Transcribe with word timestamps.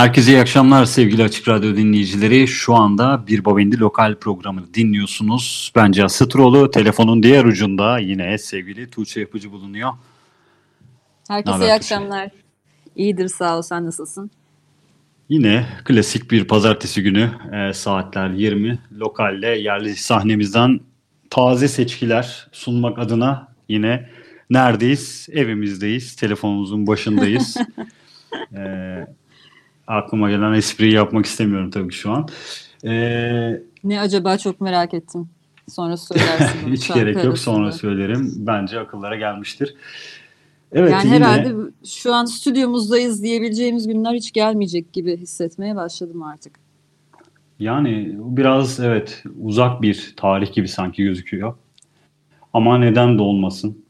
Herkese 0.00 0.32
iyi 0.32 0.40
akşamlar 0.40 0.84
sevgili 0.84 1.24
Açık 1.24 1.48
Radyo 1.48 1.76
dinleyicileri. 1.76 2.48
Şu 2.48 2.74
anda 2.74 3.26
Bir 3.26 3.44
Babendi 3.44 3.80
lokal 3.80 4.14
programını 4.14 4.74
dinliyorsunuz. 4.74 5.72
Bence 5.76 6.04
Asıtroğlu 6.04 6.70
telefonun 6.70 7.22
diğer 7.22 7.44
ucunda 7.44 7.98
yine 7.98 8.38
sevgili 8.38 8.90
Tuğçe 8.90 9.20
Yapıcı 9.20 9.52
bulunuyor. 9.52 9.92
Herkese 11.28 11.64
iyi 11.64 11.72
akşamlar. 11.72 12.30
İyidir 12.96 13.28
sağ 13.28 13.58
ol 13.58 13.62
sen 13.62 13.86
nasılsın? 13.86 14.30
Yine 15.28 15.66
klasik 15.84 16.30
bir 16.30 16.44
pazartesi 16.44 17.02
günü 17.02 17.30
e, 17.52 17.72
saatler 17.72 18.30
20 18.30 18.78
lokalde 18.92 19.46
yerli 19.46 19.96
sahnemizden 19.96 20.80
taze 21.30 21.68
seçkiler 21.68 22.48
sunmak 22.52 22.98
adına 22.98 23.48
yine 23.68 24.10
neredeyiz? 24.50 25.28
Evimizdeyiz, 25.32 26.16
telefonumuzun 26.16 26.86
başındayız. 26.86 27.56
e, 28.56 28.60
aklıma 29.90 30.30
gelen 30.30 30.52
espriyi 30.52 30.92
yapmak 30.92 31.26
istemiyorum 31.26 31.70
tabii 31.70 31.92
şu 31.92 32.10
an. 32.10 32.28
Ee, 32.84 33.60
ne 33.84 34.00
acaba 34.00 34.38
çok 34.38 34.60
merak 34.60 34.94
ettim. 34.94 35.28
Sonra 35.68 35.96
söylersin. 35.96 36.72
Hiç 36.72 36.94
gerek 36.94 37.24
yok 37.24 37.38
sonra 37.38 37.72
söylerim. 37.72 38.32
Bence 38.36 38.80
akıllara 38.80 39.16
gelmiştir. 39.16 39.74
Evet, 40.72 40.92
yani 40.92 41.06
yine... 41.06 41.16
herhalde 41.16 41.54
şu 41.84 42.14
an 42.14 42.24
stüdyomuzdayız 42.24 43.22
diyebileceğimiz 43.22 43.86
günler 43.86 44.14
hiç 44.14 44.32
gelmeyecek 44.32 44.92
gibi 44.92 45.16
hissetmeye 45.16 45.76
başladım 45.76 46.22
artık. 46.22 46.52
Yani 47.58 48.16
biraz 48.18 48.80
evet 48.80 49.22
uzak 49.40 49.82
bir 49.82 50.14
tarih 50.16 50.52
gibi 50.52 50.68
sanki 50.68 51.02
gözüküyor. 51.02 51.54
Ama 52.52 52.78
neden 52.78 53.18
de 53.18 53.22
olmasın. 53.22 53.84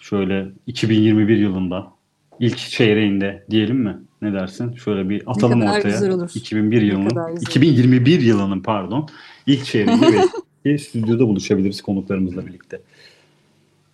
Şöyle 0.00 0.48
2021 0.66 1.36
yılında 1.36 1.93
ilk 2.40 2.58
çeyreğinde 2.58 3.44
diyelim 3.50 3.76
mi? 3.76 3.98
Ne 4.22 4.32
dersin? 4.32 4.74
Şöyle 4.74 5.08
bir 5.08 5.22
atalım 5.26 5.62
ortaya. 5.62 5.80
Güzel 5.80 6.10
olur. 6.10 6.30
2001 6.34 6.82
yılının 6.82 7.36
2021 7.36 8.20
yılının 8.20 8.60
pardon 8.60 9.08
ilk 9.46 9.64
çeyreğinde 9.64 10.24
ve 10.66 10.78
stüdyoda 10.78 11.28
buluşabiliriz 11.28 11.82
konuklarımızla 11.82 12.46
birlikte. 12.46 12.80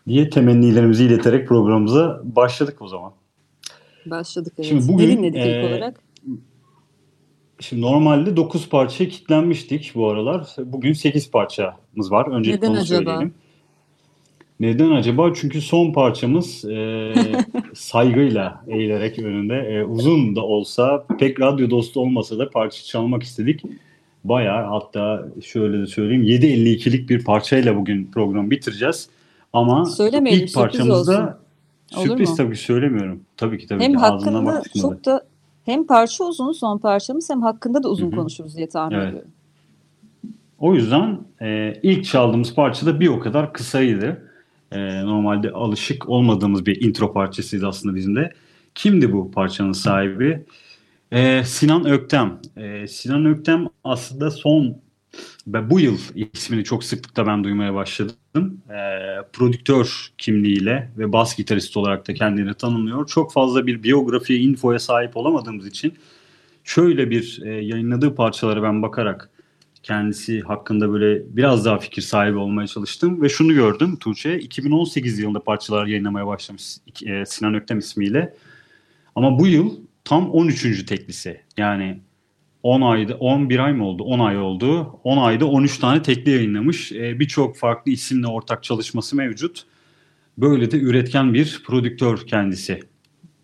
Diye 0.08 0.30
temennilerimizi 0.30 1.04
ileterek 1.04 1.48
programımıza 1.48 2.20
başladık 2.24 2.82
o 2.82 2.88
zaman. 2.88 3.12
Başladık 4.06 4.52
evet. 4.58 4.68
Şimdi 4.68 4.88
bugün, 4.88 5.08
ne 5.08 5.16
dinledik 5.16 5.40
e, 5.40 5.60
ilk 5.60 5.70
olarak? 5.70 6.00
Şimdi 7.60 7.82
normalde 7.82 8.36
9 8.36 8.68
parçaya 8.68 9.08
kilitlenmiştik 9.08 9.92
bu 9.94 10.08
aralar. 10.08 10.46
Bugün 10.58 10.92
8 10.92 11.30
parçamız 11.30 12.10
var. 12.10 12.30
Öncelikle 12.30 12.66
Neden 12.66 12.70
onu 12.70 12.80
acaba? 12.80 12.98
söyleyelim. 12.98 13.34
Neden 14.60 14.90
acaba? 14.90 15.34
Çünkü 15.34 15.60
son 15.60 15.92
parçamız 15.92 16.64
e, 16.64 17.12
saygıyla 17.74 18.64
eğilerek 18.68 19.18
önünde 19.18 19.54
e, 19.54 19.84
uzun 19.84 20.36
da 20.36 20.40
olsa 20.40 21.04
pek 21.18 21.40
radyo 21.40 21.70
dostu 21.70 22.00
olmasa 22.00 22.38
da 22.38 22.50
parça 22.50 22.84
çalmak 22.84 23.22
istedik. 23.22 23.62
Bayağı 24.24 24.66
hatta 24.66 25.26
şöyle 25.42 25.82
de 25.82 25.86
söyleyeyim 25.86 26.22
7.52'lik 26.22 27.10
bir 27.10 27.24
parçayla 27.24 27.76
bugün 27.76 28.10
programı 28.14 28.50
bitireceğiz. 28.50 29.08
Ama 29.52 29.84
Söylemeyelim, 29.84 30.44
ilk 30.44 30.54
parçamızda 30.54 31.38
sürpriz, 31.86 32.08
sürpriz 32.08 32.36
tabii 32.36 32.54
ki 32.54 32.62
söylemiyorum. 32.62 33.20
Tabii 33.36 33.58
ki 33.58 33.66
tabii 33.66 33.82
hem 33.82 33.92
ki 33.92 33.98
hakkında 33.98 34.62
çok 34.80 35.04
da 35.04 35.22
hem 35.64 35.86
parça 35.86 36.24
uzun 36.24 36.52
son 36.52 36.78
parçamız 36.78 37.30
hem 37.30 37.42
hakkında 37.42 37.82
da 37.82 37.88
uzun 37.88 38.06
Hı-hı. 38.06 38.16
konuşuruz 38.16 38.56
diye 38.56 38.68
tahmin 38.68 38.96
evet. 38.96 39.08
ediyorum. 39.08 39.30
O 40.58 40.74
yüzden 40.74 41.18
e, 41.42 41.80
ilk 41.82 42.04
çaldığımız 42.04 42.54
parça 42.54 42.86
da 42.86 43.00
bir 43.00 43.08
o 43.08 43.20
kadar 43.20 43.52
kısaydı. 43.52 44.29
E, 44.72 45.02
normalde 45.04 45.50
alışık 45.50 46.08
olmadığımız 46.08 46.66
bir 46.66 46.82
intro 46.82 47.12
parçasıydı 47.12 47.68
aslında 47.68 47.94
bizim 47.94 48.16
de. 48.16 48.32
Kimdi 48.74 49.12
bu 49.12 49.30
parçanın 49.30 49.72
sahibi? 49.72 50.44
E, 51.12 51.44
Sinan 51.44 51.86
Öktem. 51.86 52.40
E, 52.56 52.86
Sinan 52.86 53.26
Öktem 53.26 53.66
aslında 53.84 54.30
son 54.30 54.76
ve 55.46 55.70
bu 55.70 55.80
yıl 55.80 55.98
ismini 56.14 56.64
çok 56.64 56.84
sıklıkla 56.84 57.26
ben 57.26 57.44
duymaya 57.44 57.74
başladım. 57.74 58.60
E, 58.70 58.78
prodüktör 59.32 60.12
kimliğiyle 60.18 60.90
ve 60.98 61.12
bas 61.12 61.36
gitarist 61.36 61.76
olarak 61.76 62.08
da 62.08 62.14
kendini 62.14 62.54
tanımlıyor. 62.54 63.06
Çok 63.06 63.32
fazla 63.32 63.66
bir 63.66 63.82
biyografiye, 63.82 64.38
infoya 64.38 64.78
sahip 64.78 65.16
olamadığımız 65.16 65.66
için 65.66 65.94
şöyle 66.64 67.10
bir 67.10 67.42
e, 67.44 67.48
yayınladığı 67.48 68.14
parçalara 68.14 68.62
ben 68.62 68.82
bakarak 68.82 69.29
kendisi 69.82 70.40
hakkında 70.40 70.92
böyle 70.92 71.36
biraz 71.36 71.64
daha 71.64 71.78
fikir 71.78 72.02
sahibi 72.02 72.38
olmaya 72.38 72.66
çalıştım 72.66 73.22
ve 73.22 73.28
şunu 73.28 73.54
gördüm 73.54 73.96
Tuğçe 73.96 74.38
2018 74.38 75.18
yılında 75.18 75.42
parçalar 75.42 75.86
yayınlamaya 75.86 76.26
başlamış 76.26 76.76
e, 77.06 77.26
Sinan 77.26 77.54
Öktem 77.54 77.78
ismiyle 77.78 78.34
ama 79.14 79.38
bu 79.38 79.46
yıl 79.46 79.76
tam 80.04 80.30
13. 80.30 80.86
teklisi 80.86 81.40
yani 81.56 82.00
10 82.62 82.80
ayda 82.80 83.14
11 83.14 83.58
ay 83.58 83.72
mı 83.72 83.86
oldu 83.86 84.02
10 84.02 84.18
ay 84.18 84.38
oldu 84.38 85.00
10 85.04 85.16
ayda 85.16 85.46
13 85.46 85.78
tane 85.78 86.02
tekli 86.02 86.30
yayınlamış 86.30 86.92
e, 86.92 87.20
birçok 87.20 87.56
farklı 87.56 87.92
isimle 87.92 88.26
ortak 88.26 88.62
çalışması 88.62 89.16
mevcut 89.16 89.66
Böyle 90.38 90.70
de 90.70 90.78
üretken 90.80 91.34
bir 91.34 91.62
prodüktör 91.66 92.26
kendisi 92.26 92.80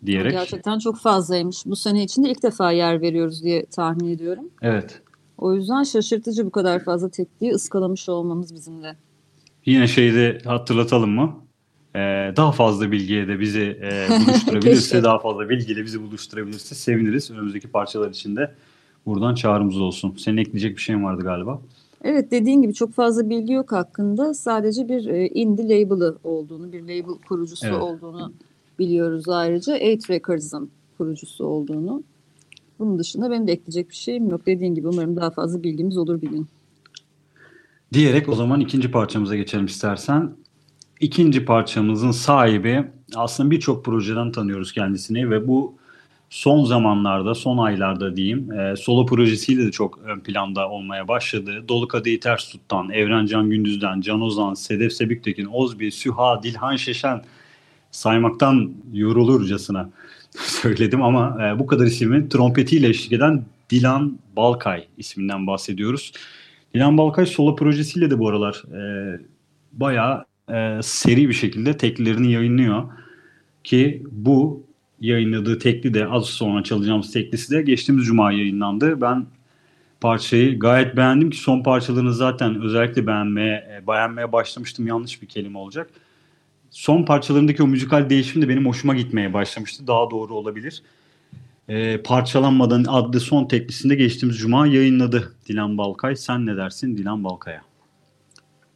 diyerek. 0.05 0.31
Gerçekten 0.31 0.79
çok 0.79 0.99
fazlaymış. 0.99 1.65
Bu 1.65 1.75
sene 1.75 2.03
içinde 2.03 2.29
ilk 2.29 2.43
defa 2.43 2.71
yer 2.71 3.01
veriyoruz 3.01 3.43
diye 3.43 3.65
tahmin 3.65 4.09
ediyorum. 4.09 4.49
Evet. 4.61 5.01
O 5.37 5.53
yüzden 5.53 5.83
şaşırtıcı 5.83 6.45
bu 6.45 6.51
kadar 6.51 6.83
fazla 6.83 7.09
tekliği 7.09 7.51
ıskalamış 7.51 8.09
olmamız 8.09 8.55
bizim 8.55 8.83
de. 8.83 8.95
Yine 9.65 9.87
şeyde 9.87 10.39
hatırlatalım 10.45 11.09
mı? 11.09 11.35
Ee, 11.95 12.33
daha 12.35 12.51
fazla 12.51 12.91
bilgiye 12.91 13.27
de 13.27 13.39
bizi 13.39 13.79
e, 13.81 14.07
buluşturabilirse, 14.09 15.03
daha 15.03 15.19
fazla 15.19 15.49
bilgiyle 15.49 15.83
bizi 15.83 16.01
buluşturabilirse 16.01 16.75
seviniriz. 16.75 17.31
Önümüzdeki 17.31 17.67
parçalar 17.67 18.09
için 18.09 18.35
de 18.35 18.55
buradan 19.05 19.35
çağrımız 19.35 19.81
olsun. 19.81 20.15
Senin 20.17 20.37
ekleyecek 20.37 20.77
bir 20.77 20.81
şeyin 20.81 21.03
vardı 21.03 21.23
galiba. 21.23 21.61
Evet 22.03 22.31
dediğin 22.31 22.61
gibi 22.61 22.73
çok 22.73 22.93
fazla 22.93 23.29
bilgi 23.29 23.53
yok 23.53 23.71
hakkında. 23.71 24.33
Sadece 24.33 24.89
bir 24.89 25.05
e, 25.05 25.27
indie 25.27 25.65
label'ı 25.65 26.17
olduğunu, 26.23 26.71
bir 26.71 26.81
label 26.81 27.15
kurucusu 27.27 27.67
evet. 27.67 27.81
olduğunu 27.81 28.33
biliyoruz 28.79 29.29
ayrıca. 29.29 29.75
Eight 29.75 30.09
Records'ın 30.09 30.69
kurucusu 30.97 31.45
olduğunu. 31.45 32.03
Bunun 32.79 32.99
dışında 32.99 33.31
benim 33.31 33.47
de 33.47 33.51
ekleyecek 33.51 33.89
bir 33.89 33.95
şeyim 33.95 34.29
yok. 34.29 34.45
Dediğin 34.45 34.75
gibi 34.75 34.87
umarım 34.87 35.15
daha 35.15 35.31
fazla 35.31 35.63
bilgimiz 35.63 35.97
olur 35.97 36.21
bir 36.21 36.27
gün. 36.27 36.47
Diyerek 37.93 38.29
o 38.29 38.35
zaman 38.35 38.59
ikinci 38.59 38.91
parçamıza 38.91 39.35
geçelim 39.35 39.65
istersen. 39.65 40.31
İkinci 40.99 41.45
parçamızın 41.45 42.11
sahibi 42.11 42.85
aslında 43.15 43.51
birçok 43.51 43.85
projeden 43.85 44.31
tanıyoruz 44.31 44.71
kendisini 44.71 45.29
ve 45.29 45.47
bu 45.47 45.75
son 46.29 46.65
zamanlarda, 46.65 47.35
son 47.35 47.57
aylarda 47.57 48.15
diyeyim 48.15 48.51
e, 48.51 48.75
solo 48.75 49.05
projesiyle 49.05 49.65
de 49.65 49.71
çok 49.71 49.97
ön 49.97 50.19
planda 50.19 50.69
olmaya 50.69 51.07
başladı. 51.07 51.63
Dolu 51.67 51.87
Kadehi 51.87 52.19
Ters 52.19 52.49
Tut'tan, 52.49 52.89
Evren 52.89 53.25
Can 53.25 53.49
Gündüz'den, 53.49 54.01
Can 54.01 54.21
Ozan, 54.21 54.53
Sedef 54.53 54.93
Sebüktekin, 54.93 55.47
Ozbi, 55.51 55.91
Süha, 55.91 56.43
Dilhan 56.43 56.75
Şeşen 56.75 57.21
saymaktan 57.91 58.73
yorulurcasına 58.93 59.89
söyledim 60.45 61.01
ama 61.01 61.37
e, 61.45 61.59
bu 61.59 61.67
kadar 61.67 61.85
ismi 61.85 62.29
trompetiyle 62.29 62.87
eşlik 62.87 63.13
eden 63.13 63.45
Dilan 63.69 64.19
Balkay 64.35 64.87
isminden 64.97 65.47
bahsediyoruz. 65.47 66.11
Dilan 66.73 66.97
Balkay 66.97 67.25
solo 67.25 67.55
projesiyle 67.55 68.11
de 68.11 68.19
bu 68.19 68.29
aralar 68.29 68.63
e, 68.73 69.19
bayağı 69.73 70.25
e, 70.53 70.79
seri 70.81 71.29
bir 71.29 71.33
şekilde 71.33 71.77
teklilerini 71.77 72.31
yayınlıyor. 72.31 72.83
Ki 73.63 74.03
bu 74.11 74.63
yayınladığı 75.01 75.59
tekli 75.59 75.93
de 75.93 76.07
az 76.07 76.25
sonra 76.25 76.63
çalacağımız 76.63 77.11
teklisi 77.11 77.51
de 77.51 77.61
geçtiğimiz 77.61 78.05
cuma 78.05 78.31
yayınlandı. 78.31 79.01
Ben 79.01 79.25
parçayı 80.01 80.59
gayet 80.59 80.97
beğendim 80.97 81.29
ki 81.29 81.37
son 81.37 81.63
parçalarını 81.63 82.13
zaten 82.13 82.61
özellikle 82.61 83.07
beğenmeye, 83.07 83.55
e, 83.55 83.87
beğenmeye 83.87 84.31
başlamıştım. 84.31 84.87
Yanlış 84.87 85.21
bir 85.21 85.27
kelime 85.27 85.57
olacak. 85.57 85.89
Son 86.77 87.03
parçalarındaki 87.03 87.63
o 87.63 87.67
müzikal 87.67 88.09
değişim 88.09 88.41
de 88.41 88.49
benim 88.49 88.65
hoşuma 88.65 88.95
gitmeye 88.95 89.33
başlamıştı. 89.33 89.87
Daha 89.87 90.11
doğru 90.11 90.35
olabilir. 90.35 90.83
E, 91.67 92.01
Parçalanmadan 92.01 92.85
adlı 92.87 93.19
son 93.19 93.45
teklisinde 93.45 93.95
geçtiğimiz 93.95 94.37
cuma 94.37 94.67
yayınladı 94.67 95.33
Dilan 95.47 95.77
Balkay. 95.77 96.15
Sen 96.15 96.45
ne 96.45 96.57
dersin 96.57 96.97
Dilan 96.97 97.23
Balkay'a? 97.23 97.61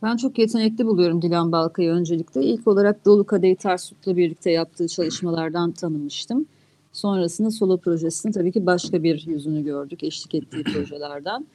Ben 0.03 0.18
çok 0.18 0.39
yetenekli 0.39 0.86
buluyorum 0.86 1.21
Dilan 1.21 1.51
Balkay'ı 1.51 1.92
öncelikle. 1.92 2.44
İlk 2.44 2.68
olarak 2.68 3.06
Dolu 3.06 3.25
Kadehi 3.25 3.56
Tarsut'la 3.56 4.18
birlikte 4.18 4.51
yaptığı 4.51 4.88
çalışmalardan 4.88 5.71
tanımıştım. 5.71 6.45
Sonrasında 6.94 7.51
solo 7.51 7.77
projesinin 7.77 8.33
tabii 8.33 8.51
ki 8.51 8.65
başka 8.65 9.03
bir 9.03 9.27
yüzünü 9.27 9.63
gördük 9.63 10.03
eşlik 10.03 10.36
ettiği 10.36 10.63
projelerden. 10.63 11.45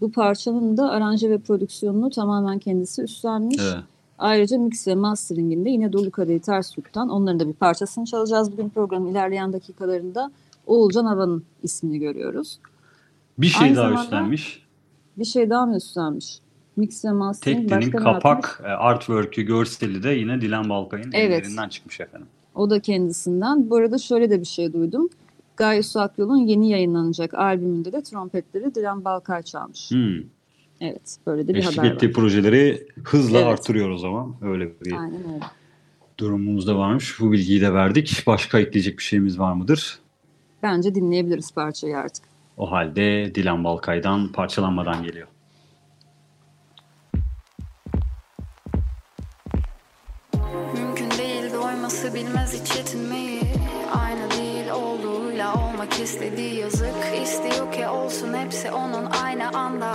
Bu 0.00 0.12
parçanın 0.12 0.76
da 0.76 0.90
aranje 0.90 1.30
ve 1.30 1.38
prodüksiyonunu 1.38 2.10
tamamen 2.10 2.58
kendisi 2.58 3.02
üstlenmiş. 3.02 3.58
Evet. 3.60 3.84
Ayrıca 4.22 4.58
mix 4.58 4.88
ve 4.88 4.94
masteringinde 4.94 5.70
yine 5.70 5.92
Dolu 5.92 6.10
Kadehi 6.10 6.40
Tarsut'tan 6.40 7.08
onların 7.08 7.40
da 7.40 7.48
bir 7.48 7.52
parçasını 7.52 8.04
çalacağız 8.04 8.52
bugün 8.52 8.68
programın 8.68 9.10
ilerleyen 9.10 9.52
dakikalarında. 9.52 10.30
Oğulcan 10.66 11.04
Havan'ın 11.04 11.44
ismini 11.62 11.98
görüyoruz. 11.98 12.58
Bir 13.38 13.46
şey 13.46 13.68
Aynı 13.68 13.76
daha 13.76 13.92
üstlenmiş. 13.92 14.66
Bir 15.18 15.24
şey 15.24 15.50
daha 15.50 15.66
mı 15.66 15.76
üstlenmiş? 15.76 16.38
Mix 16.76 17.04
ve 17.04 17.12
mastering 17.12 17.68
Tekni'nin 17.68 17.90
kapak 17.90 18.60
e, 18.64 18.68
artwork'ü, 18.68 19.42
görseli 19.42 20.02
de 20.02 20.10
yine 20.10 20.40
Dilan 20.40 20.68
Balkay'ın 20.68 21.10
evet. 21.12 21.44
ellerinden 21.44 21.68
çıkmış 21.68 22.00
efendim. 22.00 22.28
O 22.54 22.70
da 22.70 22.80
kendisinden. 22.80 23.70
Bu 23.70 23.76
arada 23.76 23.98
şöyle 23.98 24.30
de 24.30 24.40
bir 24.40 24.46
şey 24.46 24.72
duydum. 24.72 25.08
Gayus 25.56 25.96
Akyol'un 25.96 26.36
yeni 26.36 26.70
yayınlanacak 26.70 27.34
albümünde 27.34 27.92
de 27.92 28.02
trompetleri 28.02 28.74
Dilan 28.74 29.04
Balkay 29.04 29.42
çalmış. 29.42 29.90
Hmm. 29.90 30.18
Evet, 30.84 31.16
böyle 31.26 31.48
de 31.48 31.54
bir 31.54 31.58
Eşlik 31.58 31.78
haber 31.78 31.90
ettiği 31.90 32.12
projeleri 32.12 32.86
hızla 33.04 33.38
evet. 33.38 33.48
artırıyor 33.48 33.90
o 33.90 33.98
zaman. 33.98 34.34
Öyle 34.42 34.80
bir 34.80 34.92
Aynen 34.92 35.14
öyle. 35.34 35.44
durumumuz 36.18 36.66
da 36.66 36.78
varmış. 36.78 37.20
Bu 37.20 37.32
bilgiyi 37.32 37.60
de 37.60 37.74
verdik. 37.74 38.22
Başka 38.26 38.60
ekleyecek 38.60 38.98
bir 38.98 39.02
şeyimiz 39.02 39.38
var 39.38 39.52
mıdır? 39.52 39.98
Bence 40.62 40.94
dinleyebiliriz 40.94 41.52
parçayı 41.52 41.98
artık. 41.98 42.24
O 42.56 42.70
halde 42.70 43.34
Dilan 43.34 43.64
Balkay'dan 43.64 44.32
parçalanmadan 44.32 45.02
geliyor. 45.02 45.28
Nasıl 51.82 52.14
bilmez 52.14 52.60
hiç 52.60 52.76
yetinmeyi 52.76 53.22
değil 53.26 53.31
olmak 55.82 56.00
istediği 56.00 56.54
yazık. 56.54 56.94
İstiyor 57.22 57.72
ki 57.72 57.86
olsun 57.86 58.34
hepsi 58.34 58.70
onun 58.70 59.04
aynı 59.24 59.48
anda. 59.48 59.92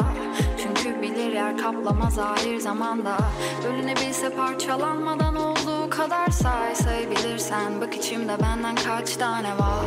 Çünkü 0.57 1.01
bilir 1.01 1.33
yer 1.33 1.57
kaplamaz 1.57 2.13
zahir 2.13 2.59
zamanda. 2.59 3.17
Bölünebilse 3.63 4.29
parçalanmadan 4.29 5.35
olduğu 5.35 5.89
kadar 5.89 6.27
say. 6.27 6.75
Sayabilirsen 6.75 7.81
bak 7.81 7.95
içimde 7.95 8.37
benden 8.41 8.75
kaç 8.75 9.15
tane 9.15 9.49
var? 9.49 9.85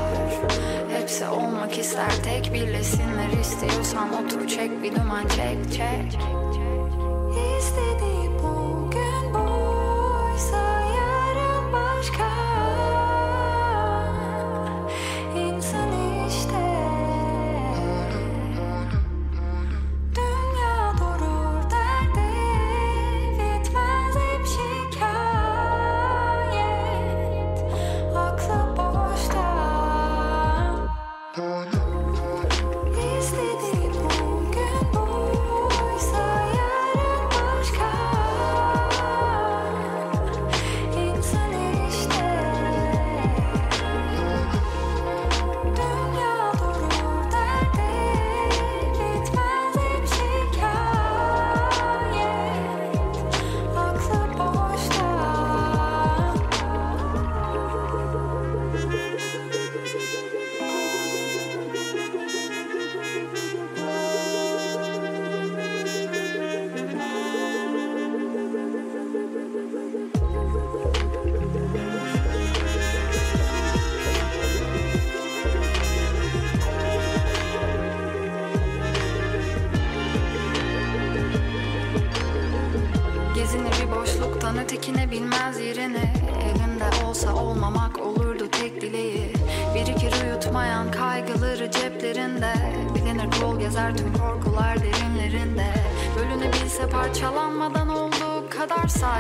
Hepsi 0.93 1.29
olmak 1.29 1.79
ister 1.79 2.13
tek 2.25 2.55
birlesinler 2.55 3.41
istiyorsan 3.41 4.09
Otur 4.25 4.49
çek 4.49 4.83
bir 4.83 4.95
duman 4.95 5.29
çek 5.29 5.73
çek 5.73 6.19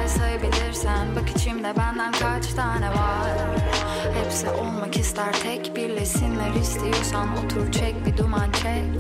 Say 0.00 0.08
sayabilirsen. 0.08 1.16
Bak 1.16 1.30
içimde 1.30 1.74
benden 1.76 2.12
kaç 2.12 2.46
tane 2.54 2.88
var? 2.88 3.30
Hepsi 4.14 4.50
olmak 4.50 4.96
ister 4.96 5.32
tek 5.32 5.76
Birleşsinler. 5.76 6.54
İstiyorsan 6.60 7.28
otur 7.44 7.72
çek 7.72 8.06
bir 8.06 8.16
duman 8.16 8.52
çek. 8.52 8.99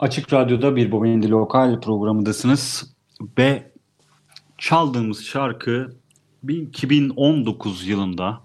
Açık 0.00 0.32
Radyo'da 0.32 0.76
bir 0.76 0.92
Baba 0.92 1.06
Indi 1.06 1.30
Lokal 1.30 1.80
programındasınız 1.80 2.94
ve 3.38 3.72
çaldığımız 4.58 5.24
şarkı 5.24 5.96
2019 6.48 7.86
yılında 7.88 8.40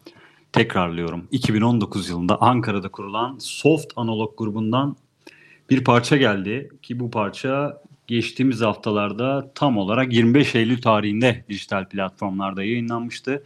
tekrarlıyorum 0.52 1.28
2019 1.32 2.10
yılında 2.10 2.42
Ankara'da 2.42 2.90
kurulan 2.90 3.38
Soft 3.40 3.94
Analog 3.96 4.38
grubundan 4.38 4.96
bir 5.70 5.84
parça 5.84 6.18
geldi 6.18 6.70
ki 6.82 7.00
bu 7.00 7.12
parça 7.12 7.82
geçtiğimiz 8.08 8.62
haftalarda 8.62 9.52
tam 9.56 9.78
olarak 9.78 10.14
25 10.14 10.56
Eylül 10.56 10.82
tarihinde 10.82 11.46
dijital 11.50 11.90
platformlarda 11.90 12.64
yayınlanmıştı. 12.64 13.44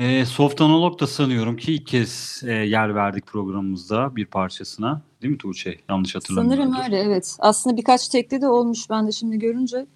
E, 0.00 0.24
Soft 0.24 0.60
Analog 0.60 1.00
da 1.00 1.06
sanıyorum 1.06 1.56
ki 1.56 1.74
ilk 1.74 1.86
kez 1.86 2.42
e, 2.46 2.52
yer 2.52 2.94
verdik 2.94 3.26
programımızda 3.26 4.16
bir 4.16 4.26
parçasına. 4.26 5.02
Değil 5.22 5.32
mi 5.32 5.38
Tuğçe? 5.38 5.78
Yanlış 5.88 6.14
hatırlamıyorum. 6.14 6.72
Sanırım 6.72 6.84
öyle 6.84 7.02
evet. 7.02 7.36
Aslında 7.38 7.76
birkaç 7.76 8.08
tekli 8.08 8.40
de 8.40 8.48
olmuş 8.48 8.90
ben 8.90 9.06
de 9.06 9.12
şimdi 9.12 9.38
görünce. 9.38 9.86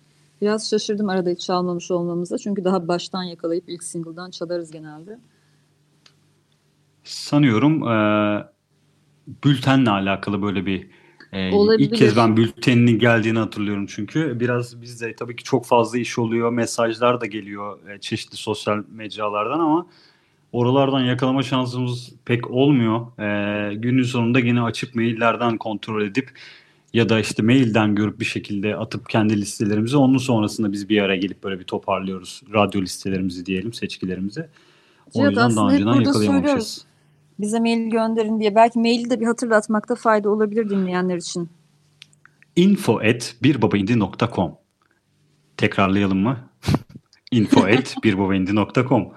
Biraz 0.41 0.71
şaşırdım 0.71 1.09
arada 1.09 1.31
hiç 1.31 1.41
çalmamış 1.41 1.91
olmamıza. 1.91 2.39
Çünkü 2.39 2.65
daha 2.65 2.89
baştan 2.89 3.23
yakalayıp 3.23 3.69
ilk 3.69 3.83
single'dan 3.83 4.31
çalarız 4.31 4.71
genelde. 4.71 5.19
Sanıyorum 7.05 7.89
e, 7.89 7.97
bültenle 9.45 9.91
alakalı 9.91 10.43
böyle 10.43 10.67
bir 10.67 10.91
e, 11.35 11.53
Olabilir. 11.53 11.91
ilk 11.91 11.97
kez 11.97 12.17
ben 12.17 12.37
bülteninin 12.37 12.99
geldiğini 12.99 13.39
hatırlıyorum 13.39 13.87
çünkü. 13.87 14.41
Biraz 14.41 14.83
bizde 14.83 15.17
tabii 15.17 15.37
ki 15.37 15.45
çok 15.45 15.67
fazla 15.67 15.99
iş 15.99 16.19
oluyor. 16.19 16.51
Mesajlar 16.51 17.21
da 17.21 17.27
geliyor 17.27 17.89
e, 17.89 18.01
çeşitli 18.01 18.37
sosyal 18.37 18.83
mecralardan 18.93 19.61
ama 19.61 19.87
oralardan 20.53 21.01
yakalama 21.01 21.43
şansımız 21.43 22.13
pek 22.25 22.51
olmuyor. 22.51 23.19
E, 23.19 23.75
günün 23.75 24.03
sonunda 24.03 24.39
yine 24.39 24.63
açıp 24.63 24.95
maillerden 24.95 25.59
kontrol 25.59 26.03
edip 26.03 26.31
ya 26.95 27.09
da 27.09 27.21
işte 27.21 27.43
mailden 27.43 27.95
görüp 27.95 28.21
bir 28.21 28.25
şekilde 28.25 28.77
atıp 28.77 29.09
kendi 29.09 29.41
listelerimizi 29.41 29.97
onun 29.97 30.19
sonrasında 30.19 30.73
biz 30.73 30.89
bir 30.89 31.03
araya 31.03 31.17
gelip 31.17 31.45
böyle 31.45 31.59
bir 31.59 31.65
toparlıyoruz. 31.65 32.43
Radyo 32.55 32.83
listelerimizi 32.83 33.47
diyelim, 33.47 33.73
seçkilerimizi. 33.73 34.47
O 35.15 35.19
Cihat, 35.19 35.31
yüzden 35.31 35.57
daha 35.57 35.69
önceden 35.69 35.93
yakalayamamışız. 35.93 36.27
söylüyoruz. 36.27 36.85
Bize 37.39 37.61
mail 37.61 37.91
gönderin 37.91 38.41
diye. 38.41 38.55
Belki 38.55 38.79
maili 38.79 39.11
de 39.11 39.21
bir 39.21 39.27
hatırlatmakta 39.27 39.95
fayda 39.95 40.31
olabilir 40.31 40.71
dinleyenler 40.71 41.17
için. 41.17 41.49
info 42.57 42.99
at 42.99 43.37
birbabaindi.com 43.43 44.53
Tekrarlayalım 45.57 46.19
mı? 46.19 46.39
info 47.31 47.61
at 47.61 47.97
birbabaindi.com 48.05 49.09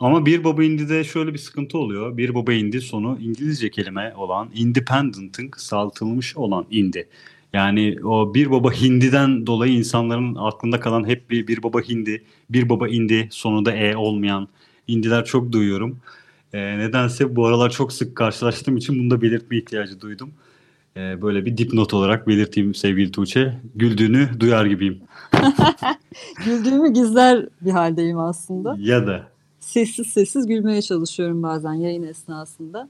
Ama 0.00 0.26
bir 0.26 0.44
baba 0.44 0.64
indide 0.64 1.04
şöyle 1.04 1.32
bir 1.32 1.38
sıkıntı 1.38 1.78
oluyor. 1.78 2.16
Bir 2.16 2.34
baba 2.34 2.52
indi 2.52 2.80
sonu 2.80 3.18
İngilizce 3.20 3.70
kelime 3.70 4.12
olan 4.16 4.50
independent'ın 4.54 5.48
kısaltılmış 5.48 6.36
olan 6.36 6.66
indi. 6.70 7.08
Yani 7.52 7.96
o 8.04 8.34
bir 8.34 8.50
baba 8.50 8.72
hindiden 8.72 9.46
dolayı 9.46 9.72
insanların 9.72 10.34
aklında 10.34 10.80
kalan 10.80 11.08
hep 11.08 11.30
bir, 11.30 11.46
bir 11.46 11.62
baba 11.62 11.80
hindi, 11.80 12.24
bir 12.50 12.68
baba 12.68 12.88
indi 12.88 13.28
sonunda 13.30 13.72
e 13.72 13.96
olmayan 13.96 14.48
indiler 14.88 15.24
çok 15.24 15.52
duyuyorum. 15.52 15.98
Ee, 16.52 16.78
nedense 16.78 17.36
bu 17.36 17.46
aralar 17.46 17.70
çok 17.70 17.92
sık 17.92 18.16
karşılaştığım 18.16 18.76
için 18.76 18.98
bunu 18.98 19.10
da 19.10 19.22
belirtme 19.22 19.56
ihtiyacı 19.56 20.00
duydum. 20.00 20.30
Ee, 20.96 21.22
böyle 21.22 21.44
bir 21.44 21.56
dipnot 21.58 21.94
olarak 21.94 22.28
belirteyim 22.28 22.74
sevgili 22.74 23.12
Tuğçe. 23.12 23.60
Güldüğünü 23.74 24.28
duyar 24.40 24.66
gibiyim. 24.66 25.00
Güldüğümü 26.44 26.92
gizler 26.92 27.46
bir 27.60 27.70
haldeyim 27.70 28.18
aslında. 28.18 28.76
Ya 28.78 29.06
da 29.06 29.32
Sessiz 29.60 30.06
sessiz 30.06 30.46
gülmeye 30.46 30.82
çalışıyorum 30.82 31.42
bazen 31.42 31.72
yayın 31.72 32.02
esnasında. 32.02 32.88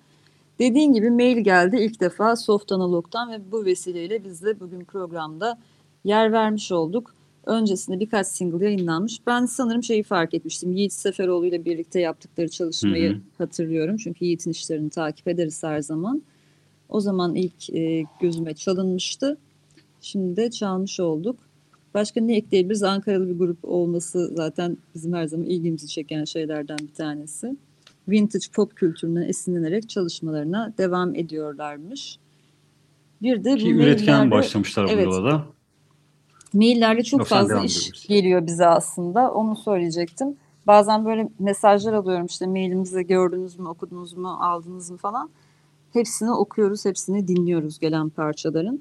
Dediğin 0.59 0.92
gibi 0.92 1.11
mail 1.11 1.38
geldi 1.38 1.77
ilk 1.77 2.01
defa 2.01 2.37
Soft 2.37 2.72
Analog'dan 2.72 3.31
ve 3.31 3.53
bu 3.53 3.64
vesileyle 3.64 4.25
biz 4.25 4.44
de 4.44 4.61
bugün 4.61 4.85
programda 4.85 5.59
yer 6.05 6.33
vermiş 6.33 6.72
olduk. 6.72 7.14
Öncesinde 7.46 8.00
birkaç 8.00 8.26
single 8.26 8.64
yayınlanmış. 8.64 9.18
Ben 9.26 9.46
sanırım 9.46 9.83
şeyi 9.83 10.02
fark 10.02 10.35
etmiştim. 10.35 10.72
Yiğit 10.72 10.92
Seferoğlu 10.92 11.46
ile 11.46 11.64
birlikte 11.64 12.00
yaptıkları 12.00 12.48
çalışmayı 12.48 13.11
Hı 13.11 13.14
hı. 13.14 13.20
hatırlıyorum. 13.38 13.96
Çünkü 13.96 14.24
Yiğit'in 14.24 14.50
işlerini 14.50 14.90
takip 14.90 15.28
ederiz 15.28 15.62
her 15.62 15.81
zaman. 15.81 16.22
O 16.88 17.00
zaman 17.00 17.35
ilk 17.35 17.70
e, 17.70 18.05
gözüme 18.20 18.55
çalınmıştı. 18.55 19.38
Şimdi 20.00 20.37
de 20.37 20.50
çalmış 20.50 21.00
olduk. 21.00 21.37
Başka 21.94 22.20
ne 22.20 22.37
ekleyebiliriz? 22.37 22.83
Ankaralı 22.83 23.28
bir 23.28 23.38
grup 23.38 23.59
olması 23.64 24.33
zaten 24.37 24.76
bizim 24.94 25.12
her 25.12 25.26
zaman 25.26 25.46
ilgimizi 25.46 25.88
çeken 25.88 26.24
şeylerden 26.24 26.78
bir 26.78 26.94
tanesi. 26.94 27.57
Vintage 28.09 28.46
pop 28.55 28.76
kültüründen 28.76 29.22
esinlenerek 29.22 29.88
çalışmalarına 29.88 30.72
devam 30.78 31.14
ediyorlarmış. 31.14 32.18
Bir 33.22 33.44
de 33.44 33.52
bu 33.52 33.57
ki 33.57 33.70
üretken 33.74 34.14
maillerde- 34.14 34.31
başlamışlar 34.31 34.88
Evet. 34.92 35.07
bu 35.07 35.11
yola 35.14 35.31
da. 35.33 35.44
Maillerle 36.55 37.03
çok 37.03 37.27
fazla 37.27 37.61
iş 37.61 38.07
geliyor 38.07 38.47
bize 38.47 38.67
aslında. 38.67 39.33
Onu 39.33 39.57
söyleyecektim. 39.57 40.37
Bazen 40.67 41.05
böyle 41.05 41.29
mesajlar 41.38 41.93
alıyorum 41.93 42.27
işte 42.27 42.47
mailimizi 42.47 43.07
gördünüz 43.07 43.59
mü, 43.59 43.69
okudunuz 43.69 44.12
mu, 44.12 44.29
aldınız 44.41 44.91
mı 44.91 44.97
falan. 44.97 45.31
Hepsini 45.93 46.31
okuyoruz, 46.31 46.85
hepsini 46.85 47.29
dinliyoruz 47.29 47.79
gelen 47.79 48.09
parçaların. 48.09 48.81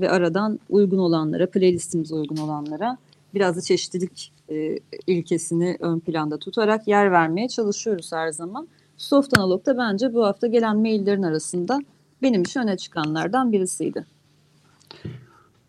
Ve 0.00 0.10
aradan 0.10 0.58
uygun 0.70 0.98
olanlara, 0.98 1.50
playlistimize 1.50 2.14
uygun 2.14 2.36
olanlara 2.36 2.98
biraz 3.34 3.56
da 3.56 3.60
çeşitlilik 3.60 4.32
e, 4.50 4.78
ilkesini 5.06 5.76
ön 5.80 5.98
planda 6.00 6.38
tutarak 6.38 6.88
yer 6.88 7.12
vermeye 7.12 7.48
çalışıyoruz 7.48 8.12
her 8.12 8.30
zaman. 8.30 8.68
Soft 8.96 9.38
Analog'da 9.38 9.78
bence 9.78 10.14
bu 10.14 10.24
hafta 10.24 10.46
gelen 10.46 10.76
maillerin 10.76 11.22
arasında 11.22 11.80
benim 12.22 12.42
için 12.42 12.60
öne 12.60 12.76
çıkanlardan 12.76 13.52
birisiydi. 13.52 14.06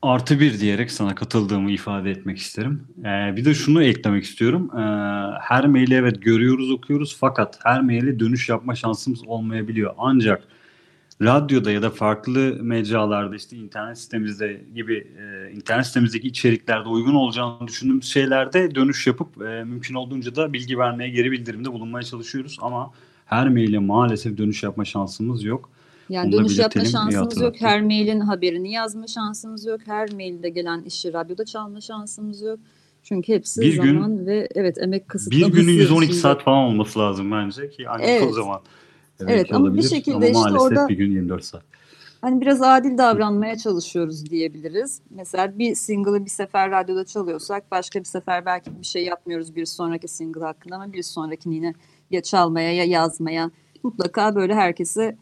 Artı 0.01 0.39
bir 0.39 0.59
diyerek 0.59 0.91
sana 0.91 1.15
katıldığımı 1.15 1.71
ifade 1.71 2.12
etmek 2.12 2.38
isterim. 2.38 2.88
Ee, 2.99 3.35
bir 3.35 3.45
de 3.45 3.53
şunu 3.53 3.83
eklemek 3.83 4.23
istiyorum. 4.23 4.71
Ee, 4.73 4.79
her 5.41 5.67
maili 5.67 5.93
evet 5.93 6.21
görüyoruz, 6.21 6.71
okuyoruz 6.71 7.17
fakat 7.19 7.59
her 7.63 7.81
maile 7.81 8.19
dönüş 8.19 8.49
yapma 8.49 8.75
şansımız 8.75 9.27
olmayabiliyor. 9.27 9.93
Ancak 9.97 10.43
radyoda 11.21 11.71
ya 11.71 11.81
da 11.81 11.89
farklı 11.89 12.57
mecralarda 12.62 13.35
işte 13.35 13.55
internet 13.55 13.97
sitemizde 13.97 14.62
gibi 14.75 15.07
e, 15.17 15.51
internet 15.51 15.88
sitemizdeki 15.88 16.27
içeriklerde 16.27 16.89
uygun 16.89 17.15
olacağını 17.15 17.67
düşündüğümüz 17.67 18.05
şeylerde 18.05 18.75
dönüş 18.75 19.07
yapıp 19.07 19.41
e, 19.41 19.63
mümkün 19.63 19.95
olduğunca 19.95 20.35
da 20.35 20.53
bilgi 20.53 20.77
vermeye, 20.77 21.09
geri 21.09 21.31
bildirimde 21.31 21.71
bulunmaya 21.71 22.03
çalışıyoruz 22.03 22.57
ama 22.62 22.91
her 23.25 23.49
maile 23.49 23.79
maalesef 23.79 24.38
dönüş 24.38 24.63
yapma 24.63 24.85
şansımız 24.85 25.43
yok. 25.43 25.69
Yani 26.10 26.32
dönüş 26.32 26.60
yapma 26.60 26.86
şansımız 26.86 27.41
yok. 27.41 27.56
Her 27.60 27.82
mailin 27.82 28.19
haberini 28.19 28.72
yazma 28.72 29.08
şansımız 29.08 29.65
yok. 29.65 29.82
Her 29.86 30.13
mailde 30.13 30.50
gelen 30.50 30.82
işi 30.84 31.13
radyoda 31.13 31.45
çalma 31.45 31.82
şansımız 31.82 32.41
yok. 32.41 32.60
Çünkü 33.04 33.34
hepsi 33.34 33.62
Bir 33.62 33.74
gün- 33.82 33.93
zaman 34.00 34.26
ve 34.26 34.48
evet 34.56 34.78
emek 34.78 35.04
Bir 35.04 35.08
kısıtlaması. 35.08 35.52
günün 35.52 35.72
112 35.74 36.06
içinde. 36.06 36.22
saat 36.22 36.43
falan 36.43 36.58
olması 36.63 37.00
lazım 37.00 37.32
bence 37.32 37.69
ki 37.69 37.89
ancak 37.89 38.08
Evet. 38.10 38.28
o 38.30 38.34
zaman. 38.34 38.60
Evet, 39.28 39.54
ama 39.54 39.74
bir 39.76 39.82
şekilde 39.82 40.15
ama 40.36 40.48
işte 40.50 40.60
orada- 40.60 40.88
bir 40.88 40.95
gün 40.98 41.12
24 41.12 41.43
saat. 41.45 41.63
Hani 42.22 42.41
biraz 42.41 42.62
adil 42.62 42.98
davranmaya 42.98 43.58
çalışıyoruz 43.58 44.30
diyebiliriz. 44.30 45.02
Mesela 45.10 45.60
bir 45.60 45.76
single'ı 45.76 46.26
bir 46.26 46.30
sefer 46.30 46.72
radyoda 46.72 47.06
çalıyorsak 47.06 47.72
başka 47.72 48.00
bir 48.00 48.06
sefer 48.06 48.45
belki 48.45 48.80
bir 48.80 48.86
şey 48.86 49.06
yapmıyoruz 49.06 49.56
bir 49.56 49.65
sonraki 49.65 50.08
single 50.08 50.41
hakkında 50.45 50.76
ama 50.76 50.93
bir 50.93 51.04
sonrakini 51.04 51.56
yine 51.56 51.74
ya 52.12 52.22
çalmaya 52.24 52.74
ya 52.74 52.84
yazmaya 52.84 53.52
mutlaka 53.84 54.36
böyle 54.36 54.56
herkese 54.56 55.15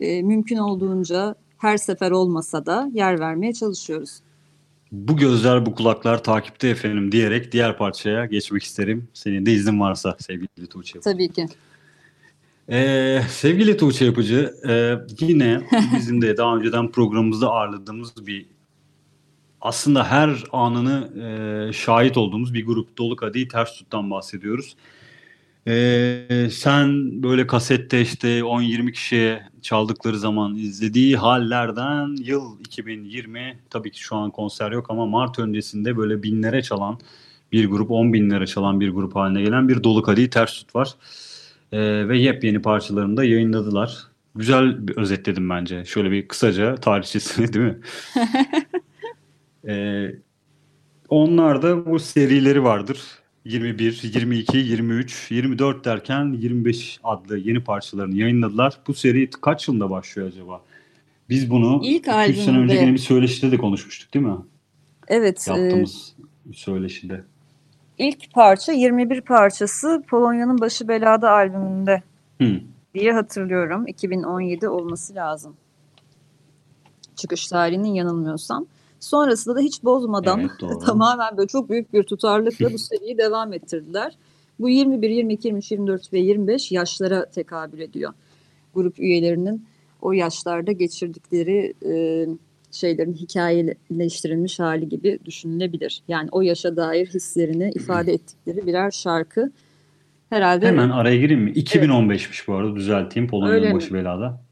e, 0.00 0.22
mümkün 0.22 0.56
olduğunca 0.56 1.34
her 1.58 1.76
sefer 1.76 2.10
olmasa 2.10 2.66
da 2.66 2.90
yer 2.92 3.20
vermeye 3.20 3.52
çalışıyoruz. 3.52 4.20
Bu 4.92 5.16
gözler 5.16 5.66
bu 5.66 5.74
kulaklar 5.74 6.24
takipte 6.24 6.68
efendim 6.68 7.12
diyerek 7.12 7.52
diğer 7.52 7.78
parçaya 7.78 8.26
geçmek 8.26 8.62
isterim. 8.62 9.08
Senin 9.14 9.46
de 9.46 9.52
iznin 9.52 9.80
varsa 9.80 10.16
sevgili 10.18 10.66
Tuğçe. 10.70 11.00
Tabii 11.00 11.28
ki. 11.28 11.46
Ee, 12.70 13.20
sevgili 13.28 13.76
Tuğçe 13.76 14.04
Yapıcı 14.04 14.54
e, 14.68 14.94
yine 15.20 15.60
bizim 15.96 16.22
de 16.22 16.36
daha 16.36 16.56
önceden 16.56 16.90
programımızda 16.90 17.48
ağırladığımız 17.48 18.26
bir 18.26 18.46
aslında 19.60 20.04
her 20.10 20.44
anını 20.52 21.22
e, 21.22 21.72
şahit 21.72 22.16
olduğumuz 22.16 22.54
bir 22.54 22.66
grup 22.66 22.98
Dolu 22.98 23.16
Kadehi 23.16 23.48
Ters 23.48 23.72
Tut'tan 23.72 24.10
bahsediyoruz. 24.10 24.76
Ee, 25.68 26.48
sen 26.50 27.22
böyle 27.22 27.46
kasette 27.46 28.00
işte 28.00 28.38
10-20 28.42 28.92
kişiye 28.92 29.42
çaldıkları 29.62 30.18
zaman 30.18 30.56
izlediği 30.56 31.16
hallerden 31.16 32.16
yıl 32.16 32.60
2020 32.60 33.58
tabii 33.70 33.90
ki 33.90 34.00
şu 34.00 34.16
an 34.16 34.30
konser 34.30 34.72
yok 34.72 34.86
ama 34.90 35.06
Mart 35.06 35.38
öncesinde 35.38 35.96
böyle 35.96 36.22
binlere 36.22 36.62
çalan 36.62 36.98
bir 37.52 37.70
grup 37.70 37.90
10 37.90 38.12
binlere 38.12 38.46
çalan 38.46 38.80
bir 38.80 38.90
grup 38.90 39.16
haline 39.16 39.42
gelen 39.42 39.68
bir 39.68 39.84
Dolu 39.84 40.02
Kadehi 40.02 40.30
Ters 40.30 40.58
Tut 40.58 40.74
var. 40.74 40.94
Ee, 41.72 42.08
ve 42.08 42.18
yepyeni 42.18 42.62
parçalarını 42.62 43.16
da 43.16 43.24
yayınladılar. 43.24 44.06
Güzel 44.34 44.88
bir 44.88 44.96
özetledim 44.96 45.50
bence. 45.50 45.84
Şöyle 45.84 46.10
bir 46.10 46.28
kısaca 46.28 46.74
tarihçesini 46.74 47.52
değil 47.52 47.64
mi? 47.64 47.78
Ee, 49.68 50.14
onlar 51.08 51.62
da 51.62 51.86
bu 51.86 51.98
serileri 51.98 52.64
vardır. 52.64 53.02
21, 53.44 54.00
22, 54.02 54.56
23, 54.58 55.30
24 55.30 55.84
derken 55.84 56.32
25 56.32 57.00
adlı 57.04 57.38
yeni 57.38 57.64
parçalarını 57.64 58.16
yayınladılar. 58.16 58.78
Bu 58.86 58.94
seri 58.94 59.30
kaç 59.30 59.68
yılında 59.68 59.90
başlıyor 59.90 60.28
acaba? 60.28 60.60
Biz 61.28 61.50
bunu 61.50 61.80
İlk 61.84 62.08
2 62.28 62.42
sene 62.42 62.58
önce 62.58 62.74
yine 62.74 62.92
bir 62.92 62.98
söyleşide 62.98 63.52
de 63.52 63.56
konuşmuştuk 63.56 64.14
değil 64.14 64.24
mi? 64.24 64.36
Evet. 65.08 65.48
e, 65.48 65.50
Yaptığımız 65.50 66.14
bir 66.44 66.54
söyleşide. 66.54 67.24
ilk 67.98 68.32
parça 68.32 68.72
21 68.72 69.20
parçası 69.20 70.02
Polonya'nın 70.08 70.60
Başı 70.60 70.88
Belada 70.88 71.30
albümünde 71.30 72.02
Hı. 72.40 72.60
diye 72.94 73.12
hatırlıyorum. 73.12 73.86
2017 73.86 74.68
olması 74.68 75.14
lazım. 75.14 75.56
Çıkış 77.16 77.46
tarihinin 77.46 77.94
yanılmıyorsam. 77.94 78.66
Sonrasında 79.04 79.56
da 79.56 79.60
hiç 79.60 79.84
bozmadan 79.84 80.40
Evet, 80.40 80.50
doğru. 80.60 80.78
tamamen 80.78 81.36
böyle 81.36 81.48
çok 81.48 81.70
büyük 81.70 81.92
bir 81.92 82.02
tutarlılıkla 82.02 82.72
bu 82.72 82.78
seriyi 82.90 83.18
devam 83.18 83.52
ettirdiler. 83.52 84.16
Bu 84.60 84.68
21, 84.68 85.10
22, 85.10 85.48
23, 85.48 85.70
24 85.70 86.12
ve 86.12 86.18
25 86.18 86.72
yaşlara 86.72 87.30
tekabül 87.30 87.80
ediyor. 87.80 88.12
Grup 88.74 88.98
üyelerinin 88.98 89.66
o 90.02 90.12
yaşlarda 90.12 90.72
geçirdikleri 90.72 91.74
e, 91.86 92.26
şeylerin 92.70 93.14
hikayeleştirilmiş 93.14 94.60
hali 94.60 94.88
gibi 94.88 95.18
düşünülebilir. 95.24 96.02
Yani 96.08 96.28
o 96.32 96.42
yaşa 96.42 96.76
dair 96.76 97.06
hislerini 97.06 97.70
ifade 97.74 98.12
ettikleri 98.12 98.66
birer 98.66 98.90
şarkı. 98.90 99.52
Herhalde 100.30 100.66
Hemen 100.66 100.90
araya 100.90 101.16
gireyim 101.16 101.42
mi? 101.42 101.52
2015'miş 101.52 102.46
bu 102.46 102.54
arada 102.54 102.76
düzelteyim. 102.76 103.28
Polonya'nın 103.28 103.74
başı 103.74 103.94
belada. 103.94 104.43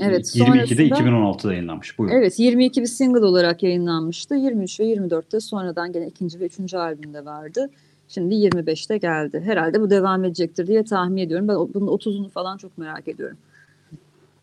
Evet, 0.00 0.36
22'de 0.36 0.44
sonrasında- 0.44 0.82
2016'da 0.82 1.52
yayınlanmış. 1.52 1.98
Buyurun. 1.98 2.16
Evet 2.16 2.38
22 2.38 2.80
bir 2.80 2.86
single 2.86 3.24
olarak 3.24 3.62
yayınlanmıştı. 3.62 4.34
23 4.34 4.80
ve 4.80 4.84
24'te 4.84 5.40
sonradan 5.40 5.92
gene 5.92 6.06
ikinci 6.06 6.40
ve 6.40 6.46
üçüncü 6.46 6.76
albümde 6.76 7.24
vardı. 7.24 7.70
Şimdi 8.08 8.34
25'te 8.34 8.98
geldi. 8.98 9.42
Herhalde 9.44 9.80
bu 9.80 9.90
devam 9.90 10.24
edecektir 10.24 10.66
diye 10.66 10.84
tahmin 10.84 11.16
ediyorum. 11.16 11.48
Ben 11.48 11.56
bunun 11.74 11.86
30'unu 11.86 12.28
falan 12.28 12.56
çok 12.56 12.78
merak 12.78 13.08
ediyorum. 13.08 13.36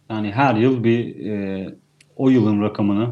Yani 0.09 0.31
her 0.31 0.55
yıl 0.55 0.83
bir 0.83 1.25
e, 1.25 1.69
o 2.17 2.29
yılın 2.29 2.61
rakamını 2.61 3.07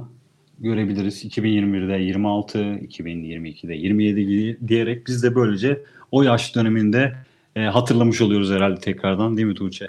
görebiliriz. 0.59 1.25
2021'de 1.25 2.03
26, 2.03 2.59
2022'de 2.59 3.73
27 3.75 4.25
gibi 4.25 4.57
diyerek 4.67 5.07
biz 5.07 5.23
de 5.23 5.35
böylece 5.35 5.81
o 6.11 6.23
yaş 6.23 6.55
döneminde 6.55 7.13
e, 7.55 7.61
hatırlamış 7.61 8.21
oluyoruz 8.21 8.51
herhalde 8.51 8.79
tekrardan 8.79 9.37
değil 9.37 9.47
mi 9.47 9.55
Tuğçe? 9.55 9.87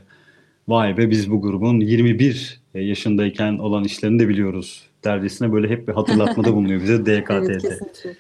Vay 0.68 0.96
be 0.96 1.11
biz 1.11 1.31
bu 1.31 1.42
grubun 1.42 1.81
21 1.81 2.61
yaşındayken 2.74 3.59
olan 3.59 3.85
işlerini 3.85 4.18
de 4.18 4.28
biliyoruz. 4.28 4.83
Dercesine 5.04 5.52
böyle 5.52 5.68
hep 5.68 5.88
bir 5.88 5.92
hatırlatmada 5.92 6.52
bulunuyor 6.54 6.83
bize 6.83 7.07
DKTT. 7.07 7.31
Evet 7.31 7.62
kesinlikle. 7.62 8.16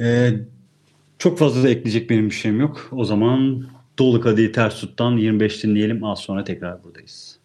Ee, 0.00 0.32
çok 1.18 1.38
fazla 1.38 1.62
da 1.62 1.68
ekleyecek 1.68 2.10
benim 2.10 2.26
bir 2.26 2.34
şeyim 2.34 2.60
yok. 2.60 2.88
O 2.92 3.04
zaman 3.04 3.66
Dolu 3.98 4.20
Kadehi 4.20 4.52
Ters 4.52 4.80
Tut'tan 4.80 5.16
25 5.16 5.64
dinleyelim. 5.64 6.04
Az 6.04 6.18
sonra 6.18 6.44
tekrar 6.44 6.84
buradayız. 6.84 7.37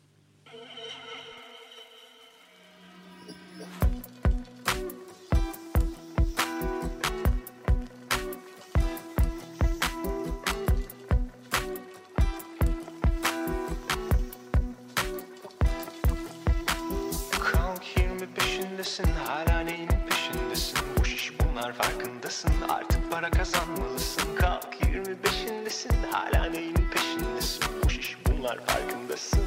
Para 23.24 23.32
kazanmalısın. 23.32 24.36
Kalk 24.36 24.76
25'indesin 24.82 26.12
hala 26.12 26.46
neyin 26.46 26.76
peşindesin? 26.76 27.64
Boş 27.86 27.98
iş 27.98 28.18
bunlar 28.26 28.60
farkındasın. 28.66 29.40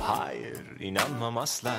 Hayır 0.00 0.80
inanmam 0.80 1.38
asla. 1.38 1.74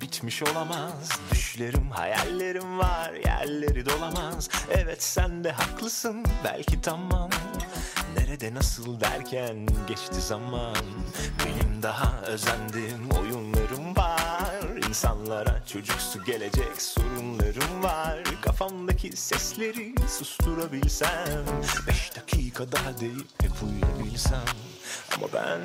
Bitmiş 0.00 0.42
olamaz. 0.42 1.20
Düşlerim 1.30 1.90
hayallerim 1.90 2.78
var. 2.78 3.12
Yerleri 3.12 3.86
dolamaz. 3.86 4.50
Evet 4.70 5.02
sen 5.02 5.44
de 5.44 5.52
haklısın. 5.52 6.24
Belki 6.44 6.80
tamam. 6.80 7.30
Nerede 8.16 8.54
nasıl 8.54 9.00
derken 9.00 9.66
geçti 9.86 10.20
zaman. 10.20 10.76
Benim 11.44 11.82
daha 11.82 12.20
özendiğim 12.26 13.10
oyunlarım 13.20 13.56
var 13.56 13.65
İnsanlara 14.96 15.66
çocuksu 15.66 16.24
gelecek 16.24 16.82
sorunlarım 16.82 17.82
var. 17.82 18.18
Kafamdaki 18.42 19.16
sesleri 19.16 19.94
susturabilsem 20.08 21.44
Beş 21.86 22.16
dakika 22.16 22.72
daha 22.72 23.00
deyip 23.00 23.42
hep 23.42 23.52
uyuyabilsem. 23.62 24.44
Ama 25.16 25.26
ben 25.34 25.60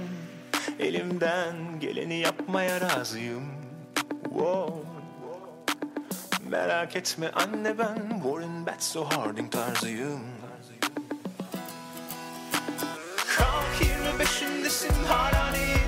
elimden 0.85 1.79
geleni 1.79 2.19
yapmaya 2.19 2.81
razıyım. 2.81 3.43
Wow. 4.23 4.73
Merak 6.49 6.95
etme 6.95 7.31
anne 7.31 7.77
ben 7.77 8.09
Warren 8.23 8.65
Batso 8.65 9.05
Harding 9.05 9.51
tarzıyım. 9.51 10.21
Kalk 13.37 13.81
25'indesin 13.81 15.05
hala 15.07 15.51
neyin 15.51 15.80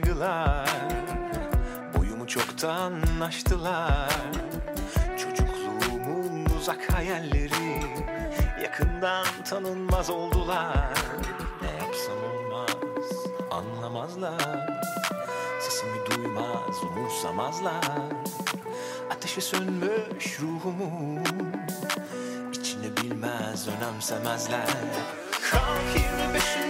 kaygılar 0.00 0.68
Boyumu 1.96 2.26
çoktan 2.26 2.92
aştılar. 3.22 4.10
Çocukluğumun 5.18 6.46
uzak 6.58 6.92
hayalleri 6.92 7.80
Yakından 8.62 9.26
tanınmaz 9.50 10.10
oldular. 10.10 10.94
Ne 11.62 11.84
yapsam 11.84 12.16
olmaz 12.34 12.70
anlamazlar. 13.50 14.68
Sesimi 15.60 16.10
duymaz 16.10 16.82
umursamazlar. 16.82 17.82
Ateşe 19.10 19.40
sönmüş 19.40 20.40
ruhumun 20.40 21.24
İçini 22.52 22.96
bilmez 22.96 23.68
önemsemezler. 23.68 24.66
Kalk 25.50 25.96
25'indesin 25.96 26.65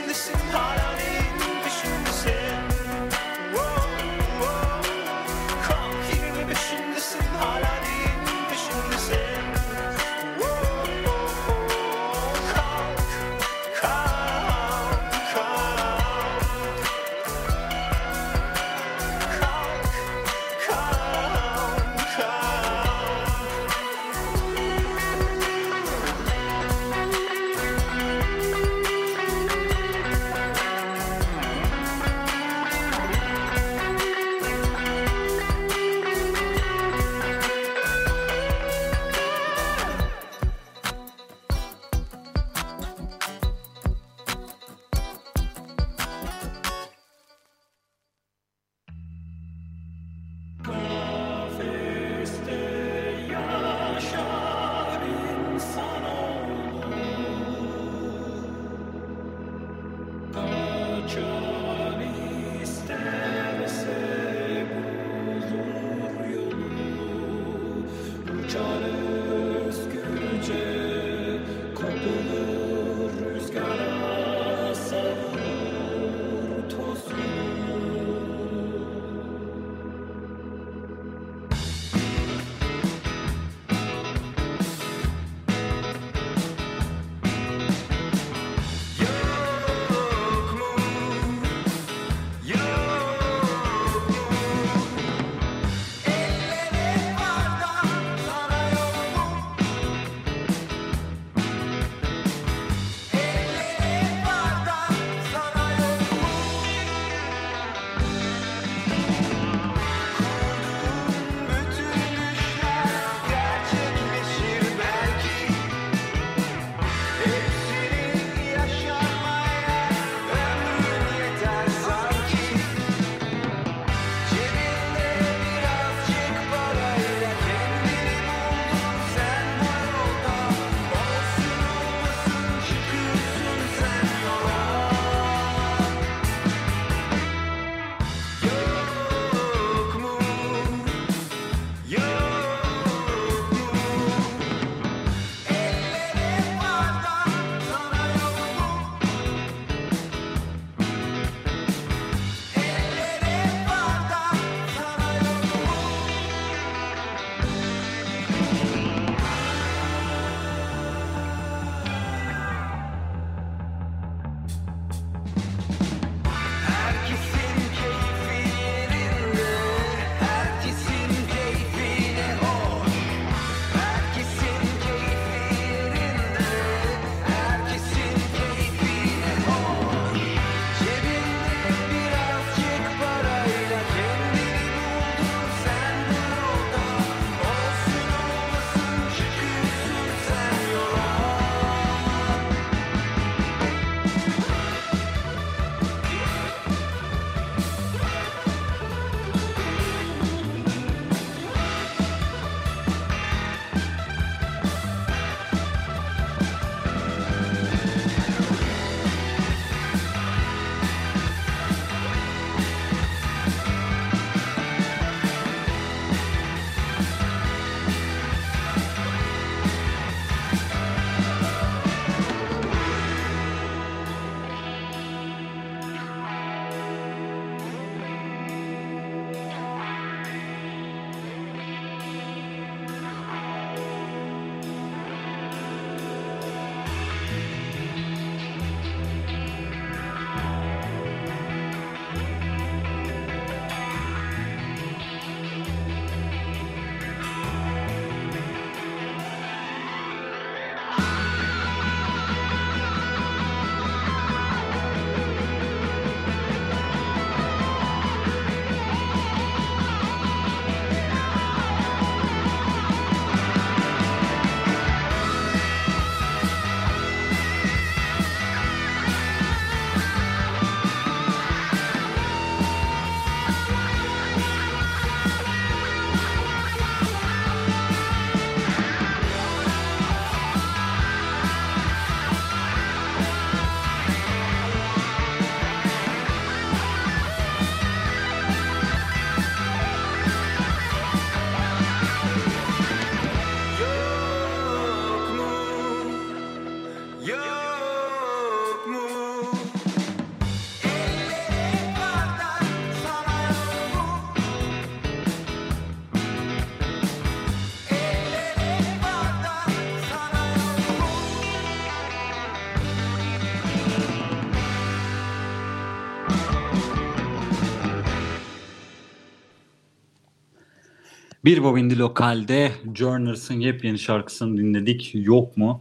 Bir 321.47 321.63
Bobindi 321.63 321.99
Lokal'de 321.99 322.71
Journers'ın 322.95 323.55
yepyeni 323.55 323.99
şarkısını 323.99 324.59
dinledik. 324.59 325.11
Yok 325.15 325.57
mu? 325.57 325.81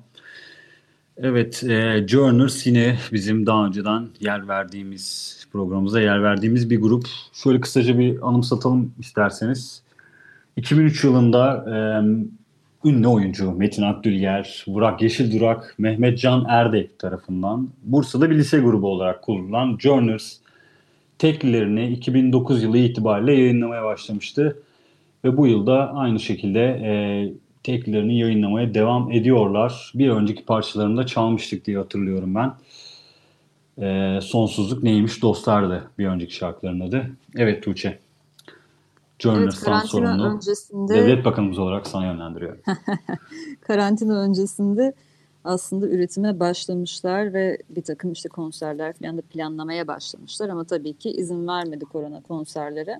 Evet, 1.18 1.64
e, 1.64 2.06
Journers 2.08 2.68
yine 2.68 2.98
bizim 3.12 3.46
daha 3.46 3.66
önceden 3.66 4.08
yer 4.20 4.48
verdiğimiz 4.48 5.38
programımıza 5.52 6.02
yer 6.02 6.24
verdiğimiz 6.24 6.70
bir 6.70 6.82
grup. 6.82 7.06
Şöyle 7.34 7.62
kısaca 7.62 8.00
bir 8.00 8.28
anımsatalım 8.28 8.94
isterseniz. 9.00 9.82
2003 10.58 11.04
yılında 11.04 11.66
e, 11.68 12.90
ünlü 12.90 13.08
oyuncu 13.08 13.52
Metin 13.52 13.84
Akdülger, 13.84 14.66
Burak 14.68 15.02
Yeşildurak, 15.02 15.76
Mehmet 15.78 16.20
Can 16.20 16.46
Erdek 16.50 17.00
tarafından 17.00 17.70
Bursa'da 17.84 18.30
bir 18.30 18.36
lise 18.36 18.60
grubu 18.60 18.88
olarak 18.88 19.22
kurulan 19.22 19.78
Journers 19.80 20.38
teklilerini 21.20 21.88
2009 21.92 22.64
yılı 22.64 22.78
itibariyle 22.78 23.34
yayınlamaya 23.34 23.84
başlamıştı. 23.84 24.58
Ve 25.26 25.38
bu 25.38 25.48
yılda 25.48 25.94
aynı 25.94 26.20
şekilde 26.20 26.60
e, 26.62 26.94
teklerini 27.64 28.20
yayınlamaya 28.20 28.74
devam 28.74 29.12
ediyorlar. 29.12 29.92
Bir 29.96 30.10
önceki 30.10 30.46
parçalarında 30.46 31.06
çalmıştık 31.06 31.66
diye 31.66 31.78
hatırlıyorum 31.78 32.36
ben. 32.36 32.54
E, 33.86 34.20
Sonsuzluk 34.22 34.84
neymiş 34.84 35.22
dostlardı 35.22 35.92
bir 36.00 36.08
önceki 36.08 36.36
şarkıların 36.36 36.80
adı. 36.80 37.10
Evet 37.36 37.64
Tuğçe. 37.64 38.00
Journers'tan 39.20 39.66
karantina 39.66 39.88
sorumlu 39.90 40.36
öncesinde 40.36 40.94
devlet 40.94 41.26
bakanımız 41.26 41.60
olarak 41.60 41.88
sana 41.88 42.06
yönlendiriyorum. 42.06 42.60
karantina 43.62 44.22
öncesinde 44.22 44.94
aslında 45.44 45.88
üretime 45.88 46.40
başlamışlar 46.40 47.34
ve 47.34 47.58
bir 47.70 47.82
takım 47.82 48.12
işte 48.12 48.30
konserler 48.30 48.94
falan 48.94 49.18
da 49.18 49.22
planlamaya 49.22 49.88
başlamışlar 49.88 50.50
ama 50.50 50.64
tabii 50.64 50.94
ki 50.94 51.10
izin 51.10 51.48
vermedi 51.48 51.86
korona 51.86 52.22
konserlere. 52.22 53.00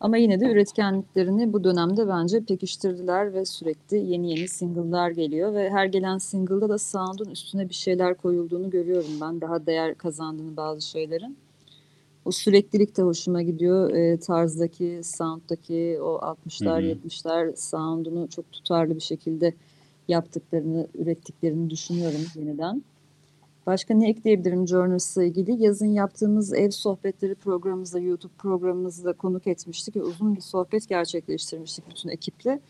Ama 0.00 0.16
yine 0.16 0.40
de 0.40 0.46
üretkenliklerini 0.46 1.52
bu 1.52 1.64
dönemde 1.64 2.08
bence 2.08 2.44
pekiştirdiler 2.44 3.34
ve 3.34 3.44
sürekli 3.44 3.98
yeni 3.98 4.30
yeni 4.30 4.48
single'lar 4.48 5.10
geliyor 5.10 5.54
ve 5.54 5.70
her 5.70 5.86
gelen 5.86 6.18
single'da 6.18 6.68
da 6.68 6.78
sound'un 6.78 7.30
üstüne 7.30 7.68
bir 7.68 7.74
şeyler 7.74 8.14
koyulduğunu 8.14 8.70
görüyorum 8.70 9.20
ben. 9.20 9.40
Daha 9.40 9.66
değer 9.66 9.94
kazandığını 9.94 10.56
bazı 10.56 10.88
şeylerin. 10.88 11.36
O 12.24 12.30
süreklilik 12.30 12.96
de 12.96 13.02
hoşuma 13.02 13.42
gidiyor. 13.42 13.90
E, 13.90 14.18
tarzdaki, 14.18 15.00
sound'daki 15.04 15.98
o 16.02 16.20
60'lar, 16.22 16.82
Hı 16.82 16.86
hı. 16.86 16.90
70'ler 16.90 17.56
sound'unu 17.56 18.28
çok 18.28 18.52
tutarlı 18.52 18.94
bir 18.94 19.00
şekilde 19.00 19.54
yaptıklarını, 20.08 20.86
ürettiklerini 20.94 21.70
düşünüyorum 21.70 22.20
yeniden. 22.34 22.82
Başka 23.66 23.94
ne 23.94 24.08
ekleyebilirim 24.08 24.68
Journers'la 24.68 25.24
ilgili? 25.24 25.62
Yazın 25.62 25.86
yaptığımız 25.86 26.52
ev 26.52 26.70
sohbetleri 26.70 27.34
programımızda, 27.34 27.98
YouTube 27.98 28.32
programımızda 28.38 29.12
konuk 29.12 29.46
etmiştik 29.46 29.96
uzun 29.96 30.36
bir 30.36 30.40
sohbet 30.40 30.88
gerçekleştirmiştik 30.88 31.90
bütün 31.90 32.08
ekiple. 32.08 32.60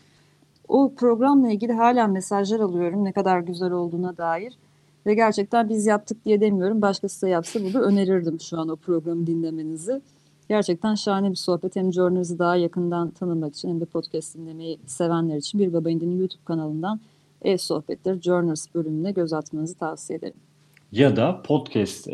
O 0.67 0.93
programla 0.95 1.51
ilgili 1.51 1.73
hala 1.73 2.07
mesajlar 2.07 2.59
alıyorum 2.59 3.05
ne 3.05 3.11
kadar 3.11 3.39
güzel 3.39 3.71
olduğuna 3.71 4.17
dair. 4.17 4.57
Ve 5.05 5.13
gerçekten 5.13 5.69
biz 5.69 5.85
yaptık 5.85 6.25
diye 6.25 6.41
demiyorum. 6.41 6.81
Başkası 6.81 7.21
da 7.21 7.27
yapsa 7.27 7.59
bunu 7.59 7.81
önerirdim 7.81 8.39
şu 8.39 8.59
an 8.59 8.69
o 8.69 8.75
programı 8.75 9.27
dinlemenizi. 9.27 10.01
Gerçekten 10.49 10.95
şahane 10.95 11.29
bir 11.29 11.35
sohbet. 11.35 11.75
Hem 11.75 11.93
Journers'ı 11.93 12.39
daha 12.39 12.55
yakından 12.55 13.09
tanımak 13.09 13.55
için 13.55 13.69
hem 13.69 13.81
de 13.81 13.85
podcast 13.85 14.35
dinlemeyi 14.35 14.79
sevenler 14.85 15.37
için 15.37 15.59
Bir 15.59 15.73
Baba 15.73 15.89
İndi'nin 15.89 16.19
YouTube 16.19 16.43
kanalından 16.45 16.99
Ev 17.41 17.57
Sohbetleri 17.57 18.21
Journers 18.21 18.75
bölümüne 18.75 19.11
göz 19.11 19.33
atmanızı 19.33 19.75
tavsiye 19.75 20.19
ederim. 20.19 20.50
Ya 20.91 21.15
da 21.15 21.41
podcast 21.41 22.07
e, 22.07 22.13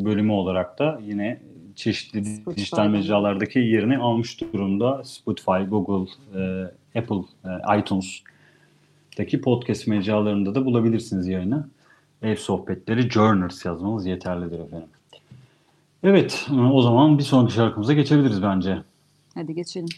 bölümü 0.00 0.32
olarak 0.32 0.78
da 0.78 1.00
yine 1.06 1.40
çeşitli 1.76 2.24
Spotify'dan. 2.24 2.56
dijital 2.56 2.86
mecralardaki 2.86 3.58
yerini 3.58 3.98
almış 3.98 4.40
durumda. 4.40 5.04
Spotify, 5.04 5.62
Google, 5.68 6.10
e, 6.34 6.98
Apple, 6.98 7.22
e, 7.44 7.78
iTunes'taki 7.78 9.40
podcast 9.40 9.86
mecralarında 9.86 10.54
da 10.54 10.64
bulabilirsiniz 10.64 11.28
yayını. 11.28 11.68
Ev 12.22 12.36
sohbetleri 12.36 13.10
Journers 13.10 13.64
yazmanız 13.64 14.06
yeterlidir 14.06 14.58
efendim. 14.58 14.88
Evet, 16.02 16.46
o 16.72 16.82
zaman 16.82 17.18
bir 17.18 17.22
sonraki 17.22 17.54
şarkımıza 17.54 17.92
geçebiliriz 17.92 18.42
bence. 18.42 18.78
Hadi 19.34 19.54
geçelim. 19.54 19.88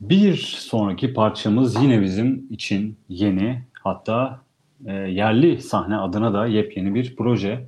Bir 0.00 0.36
sonraki 0.58 1.14
parçamız 1.14 1.82
yine 1.82 2.02
bizim 2.02 2.46
için 2.50 2.96
yeni 3.08 3.62
hatta 3.72 4.40
e, 4.86 4.92
yerli 4.92 5.62
sahne 5.62 5.96
adına 5.96 6.34
da 6.34 6.46
yepyeni 6.46 6.94
bir 6.94 7.16
proje. 7.16 7.66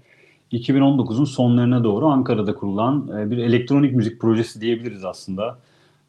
2019'un 0.52 1.24
sonlarına 1.24 1.84
doğru 1.84 2.06
Ankara'da 2.06 2.54
kurulan 2.54 3.18
e, 3.18 3.30
bir 3.30 3.38
elektronik 3.38 3.94
müzik 3.94 4.20
projesi 4.20 4.60
diyebiliriz 4.60 5.04
aslında. 5.04 5.58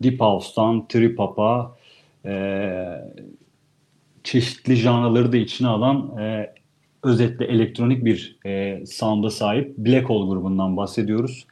Deep 0.04 0.20
House'tan 0.20 0.88
Trip 0.88 1.20
Hop'a 1.20 1.78
e, 2.26 2.76
çeşitli 4.24 4.76
janraları 4.76 5.32
da 5.32 5.38
içine 5.38 5.68
alan 5.68 6.18
e, 6.20 6.54
özetle 7.04 7.46
elektronik 7.46 8.06
bir 8.06 8.38
e, 8.46 8.84
sound'a 8.86 9.30
sahip 9.30 9.78
Black 9.78 10.10
Hole 10.10 10.30
grubundan 10.30 10.78
bahsediyoruz. 10.78 11.46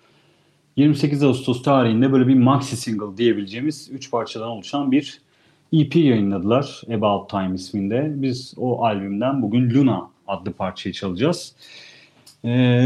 28 0.75 1.23
Ağustos 1.23 1.63
tarihinde 1.63 2.11
böyle 2.11 2.27
bir 2.27 2.35
maxi 2.35 2.77
single 2.77 3.17
diyebileceğimiz 3.17 3.89
3 3.91 4.11
parçadan 4.11 4.49
oluşan 4.49 4.91
bir 4.91 5.21
EP 5.73 5.95
yayınladılar 5.95 6.81
About 6.97 7.29
Time 7.29 7.55
isminde. 7.55 8.13
Biz 8.15 8.53
o 8.57 8.83
albümden 8.83 9.41
bugün 9.41 9.69
Luna 9.69 10.09
adlı 10.27 10.51
parçayı 10.53 10.93
çalacağız. 10.93 11.55
Ee, 12.45 12.85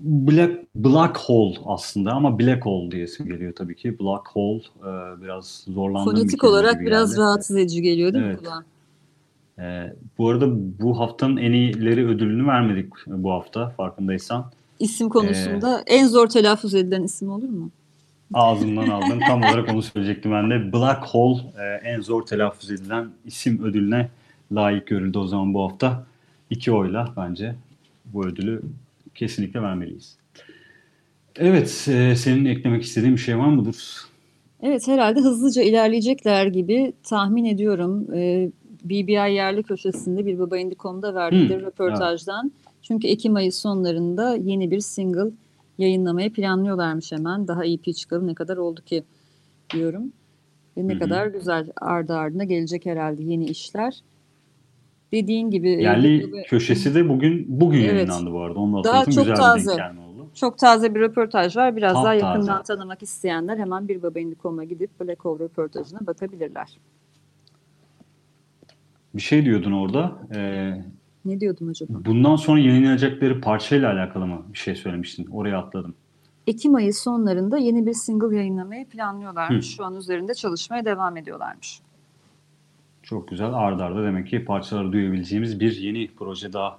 Black, 0.00 0.52
Black 0.76 1.18
Hole 1.18 1.56
aslında 1.66 2.12
ama 2.12 2.38
Black 2.38 2.66
Hole 2.66 2.90
diye 2.90 3.04
isim 3.04 3.26
geliyor 3.26 3.52
tabii 3.56 3.76
ki. 3.76 3.98
Black 3.98 4.28
Hole 4.28 4.62
e, 4.80 5.22
biraz 5.22 5.64
zorlandığım 5.68 6.12
bir 6.14 6.18
Fonetik 6.20 6.40
kelime 6.40 6.56
olarak 6.56 6.80
biraz 6.80 7.10
geldi. 7.10 7.20
rahatsız 7.20 7.56
edici 7.56 7.82
geliyor 7.82 8.12
değil 8.14 8.24
Evet. 8.24 8.40
mi 8.40 8.46
kulağa? 8.46 8.64
Ee, 9.58 9.92
bu 10.18 10.28
arada 10.28 10.46
bu 10.80 10.98
haftanın 11.00 11.36
en 11.36 11.52
iyileri 11.52 12.06
ödülünü 12.08 12.46
vermedik 12.46 12.92
bu 13.06 13.32
hafta 13.32 13.68
farkındaysan. 13.70 14.50
İsim 14.78 15.08
konusunda 15.08 15.82
en 15.86 16.06
zor 16.06 16.26
telaffuz 16.26 16.74
edilen 16.74 17.02
isim 17.02 17.30
olur 17.30 17.48
mu? 17.48 17.70
Ağzımdan 18.34 18.88
aldım. 18.88 19.20
Tam 19.20 19.42
olarak 19.42 19.68
onu 19.68 19.82
söyleyecektim 19.82 20.32
ben 20.32 20.50
de. 20.50 20.72
Black 20.72 21.06
Hole 21.06 21.42
e, 21.58 21.88
en 21.88 22.00
zor 22.00 22.26
telaffuz 22.26 22.70
edilen 22.70 23.08
isim 23.26 23.64
ödülüne 23.64 24.08
layık 24.52 24.86
görüldü 24.86 25.18
o 25.18 25.26
zaman 25.26 25.54
bu 25.54 25.62
hafta. 25.62 26.06
İki 26.50 26.72
oyla 26.72 27.12
bence 27.16 27.54
bu 28.04 28.26
ödülü 28.26 28.62
kesinlikle 29.14 29.62
vermeliyiz. 29.62 30.16
Evet, 31.36 31.88
e, 31.88 32.16
senin 32.16 32.44
eklemek 32.44 32.82
istediğin 32.82 33.14
bir 33.16 33.20
şey 33.20 33.38
var 33.38 33.48
mıdır? 33.48 34.00
Evet 34.62 34.88
herhalde 34.88 35.20
hızlıca 35.20 35.62
ilerleyecekler 35.62 36.46
gibi 36.46 36.92
tahmin 37.02 37.44
ediyorum. 37.44 38.14
Ee, 38.14 38.50
BBI 38.84 39.12
yerli 39.12 39.62
köşesinde 39.62 40.26
bir 40.26 40.38
Baba 40.38 40.58
Indie.com'da 40.58 41.14
verdikleri 41.14 41.60
Hmm, 41.60 41.66
röportajdan. 41.66 42.52
Çünkü 42.82 43.06
Ekim 43.08 43.36
ayı 43.36 43.52
sonlarında 43.52 44.36
yeni 44.36 44.70
bir 44.70 44.80
single 44.80 45.30
yayınlamayı 45.78 46.32
planlıyorlarmış 46.32 47.12
hemen. 47.12 47.48
Daha 47.48 47.64
EP 47.64 47.94
çıkalı 47.94 48.26
ne 48.26 48.34
kadar 48.34 48.56
oldu 48.56 48.80
ki 48.86 49.04
diyorum. 49.72 50.12
Ve 50.76 50.88
ne 50.88 50.92
Hı 50.92 50.96
hı. 50.96 51.00
kadar 51.00 51.26
güzel 51.26 51.70
ardı 51.80 52.14
ardına 52.14 52.44
gelecek 52.44 52.86
herhalde 52.86 53.22
yeni 53.22 53.44
işler. 53.46 54.00
Dediğin 55.12 55.50
gibi 55.50 55.68
e, 55.68 55.82
Yerli 55.82 56.32
Baba- 56.32 56.42
köşesi 56.42 56.94
de 56.94 57.08
bugün 57.08 57.60
bugün 57.60 57.80
Evet. 57.80 57.92
yayınlandı 57.92 58.32
bu 58.32 58.40
arada. 58.40 58.58
Onu 58.58 58.84
da 58.84 58.88
Daha 58.88 58.98
çok 59.04 59.06
Güzel 59.06 59.26
bir 59.28 59.34
taze. 59.36 59.74
gelme 59.76 60.00
oldu. 60.00 60.26
Çok 60.34 60.58
taze 60.58 60.94
bir 60.94 61.00
röportaj 61.00 61.56
var. 61.56 61.76
Biraz 61.76 61.94
daha 61.94 62.02
Taptaze. 62.04 62.26
yakından 62.26 62.62
tanımak 62.62 63.02
isteyenler 63.02 63.58
hemen 63.58 63.88
bir 63.88 64.02
Baba 64.02 64.18
Indie.com'a 64.20 64.64
gidip 64.64 65.00
Black 65.00 65.24
Hole 65.24 65.44
röportajına 65.44 66.06
bakabilirler. 66.06 66.78
Bir 69.14 69.20
şey 69.22 69.44
diyordun 69.44 69.72
orada. 69.72 70.18
E, 70.34 70.70
Ne 71.24 71.40
diyordum 71.40 71.68
acaba? 71.68 71.92
bundan 72.04 72.36
sonra 72.36 72.60
yayınlanacakları 72.60 73.40
parçayla 73.40 73.92
alakalı 73.92 74.26
mı 74.26 74.42
bir 74.52 74.58
şey 74.58 74.74
söylemiştin? 74.76 75.26
Oraya 75.26 75.58
atladım. 75.58 75.94
Ekim 76.46 76.74
ayı 76.74 76.94
sonlarında 76.94 77.58
yeni 77.58 77.86
bir 77.86 77.92
single 77.92 78.36
yayınlamayı 78.36 78.86
planlıyorlarmış. 78.88 79.76
Şu 79.76 79.84
an 79.84 79.94
üzerinde 79.96 80.34
çalışmaya 80.34 80.84
devam 80.84 81.16
ediyorlarmış. 81.16 81.80
Çok 83.02 83.28
güzel. 83.28 83.54
Arda 83.54 83.84
arda 83.84 84.02
demek 84.04 84.26
ki 84.26 84.44
parçaları 84.44 84.92
duyabileceğimiz 84.92 85.60
bir 85.60 85.76
yeni 85.76 86.10
proje 86.18 86.52
daha 86.52 86.78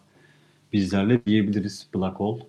bizlerle 0.74 1.26
diyebiliriz 1.26 1.88
Black 1.96 2.20
Hole. 2.20 2.44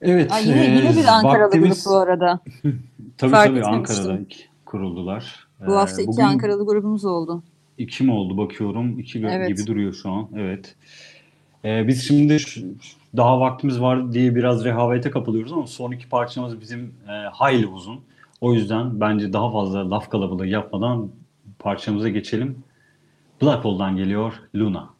Evet. 0.00 0.32
Ay 0.32 0.48
yine, 0.48 0.66
e, 0.66 0.70
yine 0.70 0.96
bir 0.96 1.04
Ankaralı 1.04 1.50
vaktimiz- 1.52 1.84
grup 1.84 1.86
bu 1.86 1.96
arada. 1.96 2.40
Tabii 3.18 3.30
Fark 3.30 3.48
tabii. 3.48 3.64
Ankara'da 3.64 4.18
kuruldular. 4.64 5.48
Bu 5.66 5.72
Ee, 5.72 5.74
hafta 5.74 6.02
iki 6.02 6.08
bugün 6.08 6.22
Ankaralı 6.22 6.66
grubumuz 6.66 7.04
oldu. 7.04 7.42
İki 7.82 8.04
mi 8.04 8.12
oldu 8.12 8.36
bakıyorum. 8.36 8.98
İki 8.98 9.20
gö- 9.20 9.30
Evet. 9.30 9.48
gibi 9.48 9.66
duruyor 9.66 9.92
şu 9.94 10.10
an. 10.10 10.28
Evet. 10.36 10.76
Ee, 11.64 11.88
biz 11.88 12.06
şimdi 12.06 12.36
daha 13.16 13.40
vaktimiz 13.40 13.80
var 13.80 14.12
diye 14.12 14.34
biraz 14.34 14.64
rehavete 14.64 15.10
kapılıyoruz 15.10 15.52
ama 15.52 15.66
son 15.66 15.92
iki 15.92 16.08
parçamız 16.08 16.60
bizim 16.60 16.94
e, 17.08 17.12
hayli 17.32 17.66
uzun. 17.66 18.00
O 18.40 18.54
yüzden 18.54 19.00
bence 19.00 19.32
daha 19.32 19.52
fazla 19.52 19.90
laf 19.90 20.10
kalabalığı 20.10 20.46
yapmadan 20.46 21.10
parçamıza 21.58 22.08
geçelim. 22.08 22.58
Black 23.42 23.64
Hole'dan 23.64 23.96
geliyor 23.96 24.34
Luna. 24.54 24.90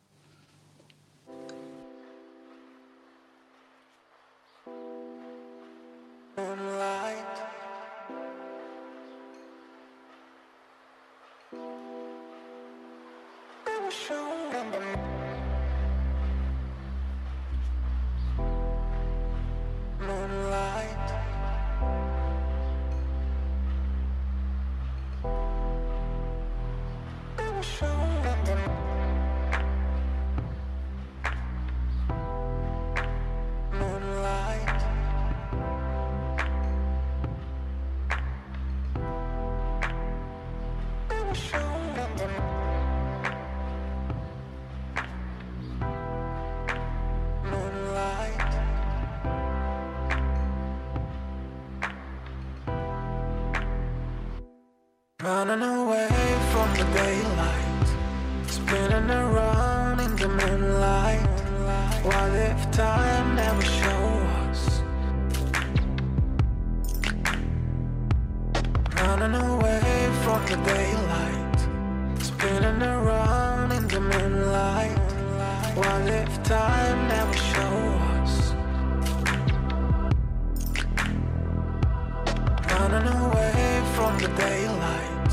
Daylight, 84.37 85.31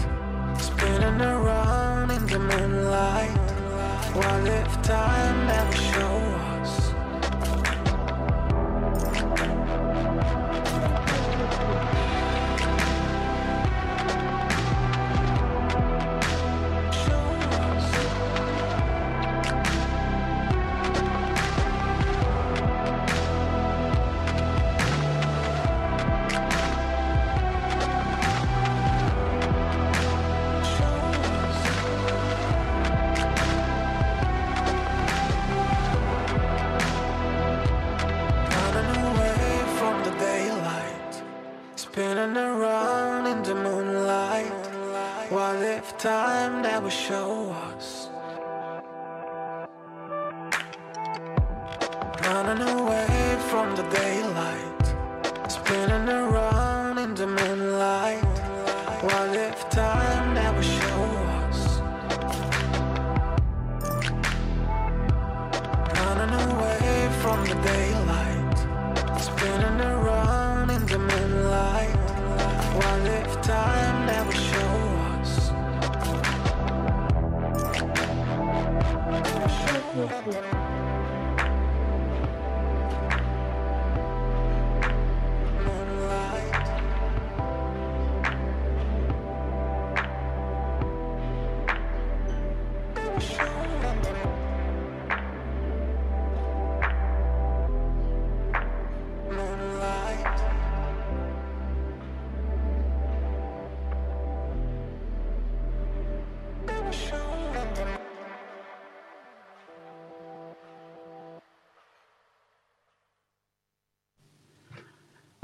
spinning 0.60 1.22
around 1.22 2.12
in 2.12 2.26
the 2.28 2.40
moonlight. 2.40 3.48
What 4.14 4.48
if 4.48 4.82
time 4.82 5.48
never 5.48 5.97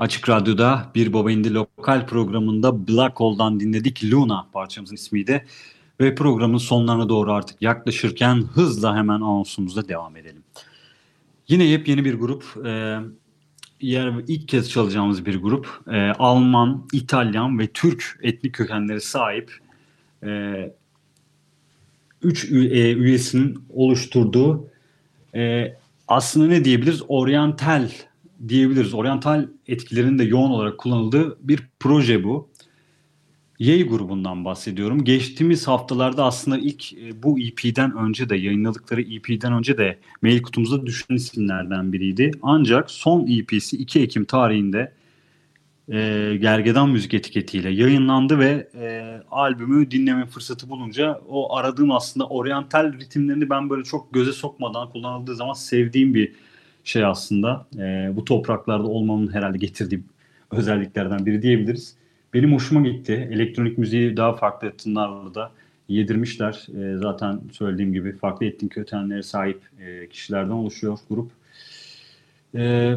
Açık 0.04 0.30
Radyo'da 0.30 0.91
Bir 0.96 1.14
Baba 1.14 1.32
İndi 1.32 1.54
lokal 1.54 2.08
programında 2.08 2.88
Black 2.88 3.20
Hole'dan 3.20 3.60
dinledik. 3.60 4.04
Luna 4.04 4.48
parçamızın 4.54 4.96
ismiydi. 4.96 5.46
Ve 6.00 6.16
programın 6.16 6.58
sonlarına 6.58 7.10
doğru 7.10 7.34
artık 7.34 7.62
yaklaşırken 7.62 8.36
hızla 8.36 8.96
hemen 8.96 9.16
anonsumuzda 9.16 9.88
devam 9.88 10.18
edelim. 10.18 10.44
Yine 11.48 11.64
yepyeni 11.64 12.06
bir 12.06 12.14
grup. 12.14 12.44
Ee, 12.66 13.00
yer 13.82 14.14
ilk 14.28 14.48
kez 14.48 14.70
çalacağımız 14.70 15.26
bir 15.26 15.41
grup. 15.41 15.82
Ee, 15.91 16.12
Alman, 16.20 16.88
İtalyan 16.94 17.60
ve 17.60 17.68
Türk 17.68 18.20
etnik 18.22 18.56
kökenleri 18.56 19.02
sahip 19.02 19.52
e, 20.24 20.30
üç 22.24 22.46
ü- 22.52 22.68
e, 22.68 22.94
üyesinin 22.94 23.60
oluşturduğu 23.70 24.68
e, 25.36 25.74
aslında 26.08 26.48
ne 26.48 26.66
diyebiliriz? 26.66 27.02
Oryantal 27.08 27.90
diyebiliriz. 28.48 28.94
Oryantal 28.94 29.48
etkilerinin 29.68 30.20
de 30.20 30.24
yoğun 30.24 30.50
olarak 30.50 30.78
kullanıldığı 30.78 31.38
bir 31.48 31.70
proje 31.80 32.24
bu. 32.24 32.50
Yay 33.60 33.84
grubundan 33.88 34.46
bahsediyorum. 34.46 35.04
Geçtiğimiz 35.04 35.68
haftalarda 35.68 36.26
aslında 36.26 36.58
ilk 36.58 36.94
e, 36.94 37.24
bu 37.24 37.40
EP'den 37.40 37.98
önce 37.98 38.30
de 38.30 38.36
yayınladıkları 38.36 39.02
EP'den 39.02 39.54
önce 39.54 39.78
de 39.78 40.00
mail 40.22 40.42
kutumuzda 40.42 40.86
düşen 40.86 41.16
isimlerden 41.16 41.94
biriydi. 41.94 42.32
Ancak 42.42 42.92
son 42.92 43.28
EP'si 43.28 43.78
2 43.78 44.00
Ekim 44.00 44.26
tarihinde 44.26 44.94
e, 45.92 45.96
Gergedan 46.42 46.90
Müzik 46.90 47.14
etiketiyle 47.14 47.70
yayınlandı 47.70 48.40
ve 48.40 48.68
e, 48.76 49.18
albümü 49.32 49.92
dinleme 49.92 50.26
fırsatı 50.26 50.70
bulunca 50.70 51.22
o 51.28 51.56
aradığım 51.56 51.92
aslında 51.92 52.28
oryantal 52.28 52.94
ritimlerini 52.94 53.50
ben 53.50 53.70
böyle 53.70 53.84
çok 53.84 54.14
göze 54.14 54.32
sokmadan 54.32 54.90
kullanıldığı 54.90 55.36
zaman 55.36 55.54
sevdiğim 55.54 56.14
bir 56.14 56.34
şey 56.84 57.06
aslında. 57.06 57.68
E, 57.78 58.12
bu 58.16 58.26
topraklarda 58.26 58.88
olmamın 58.88 59.34
herhalde 59.34 59.58
getirdiği 59.58 60.04
özelliklerden 60.52 61.26
biri 61.26 61.42
diyebiliriz. 61.42 61.96
Benim 62.34 62.54
hoşuma 62.54 62.88
gitti. 62.88 63.30
Elektronik 63.32 63.78
müziği 63.78 64.18
daha 64.18 64.34
farklı 64.34 64.72
tınlarla 64.78 65.36
da 65.36 65.52
yedirmişler. 65.90 66.68
E, 66.80 66.98
zaten 66.98 67.42
söylediğim 67.52 67.94
gibi 67.94 68.18
farklı 68.18 68.46
etnik 68.46 68.72
kökenlere 68.72 69.24
sahip 69.24 69.62
e, 69.80 70.10
kişilerden 70.10 70.50
oluşuyor 70.50 70.98
grup. 71.10 71.32
E, 72.56 72.96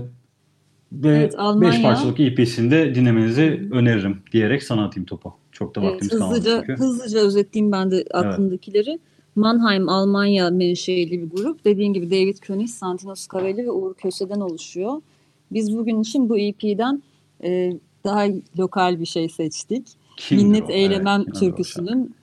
ve 0.93 1.09
Evet, 1.09 1.33
5 1.33 1.39
Almanya- 1.39 1.83
parçalık 1.83 2.21
EP'sini 2.21 2.71
de 2.71 2.95
dinlemenizi 2.95 3.69
öneririm 3.73 4.19
diyerek 4.33 4.63
sana 4.63 4.85
atayım 4.85 5.07
topu. 5.07 5.35
Çok 5.53 5.75
da 5.77 5.81
Evet, 5.81 5.93
vaktimiz 5.93 6.19
kalmadı 6.19 6.35
hızlıca, 6.37 6.61
çünkü. 6.67 6.83
hızlıca 6.83 7.21
özetleyeyim 7.21 7.73
ben 7.73 7.91
de 7.91 8.05
aklımdakileri. 8.15 8.99
Mannheim, 9.37 9.89
Almanya 9.89 10.51
menşeli 10.51 11.23
bir 11.23 11.31
grup. 11.31 11.65
Dediğin 11.65 11.93
gibi 11.93 12.11
David 12.11 12.37
König, 12.39 12.69
Santino 12.69 13.15
Scavelli 13.15 13.65
ve 13.65 13.71
Uğur 13.71 13.95
Köse'den 13.95 14.41
oluşuyor. 14.41 15.03
Biz 15.53 15.77
bugün 15.79 16.01
için 16.03 16.29
bu 16.29 16.39
EP'den 16.39 17.03
e, 17.45 17.73
daha 18.05 18.25
lokal 18.59 19.01
bir 19.01 19.07
şey 19.07 19.29
seçtik. 19.29 19.87
Kimdir 20.17 20.45
Minnet 20.45 20.69
o? 20.69 20.73
Eylemem 20.73 21.25
Evet, 21.27 21.35
türküsünün 21.41 22.15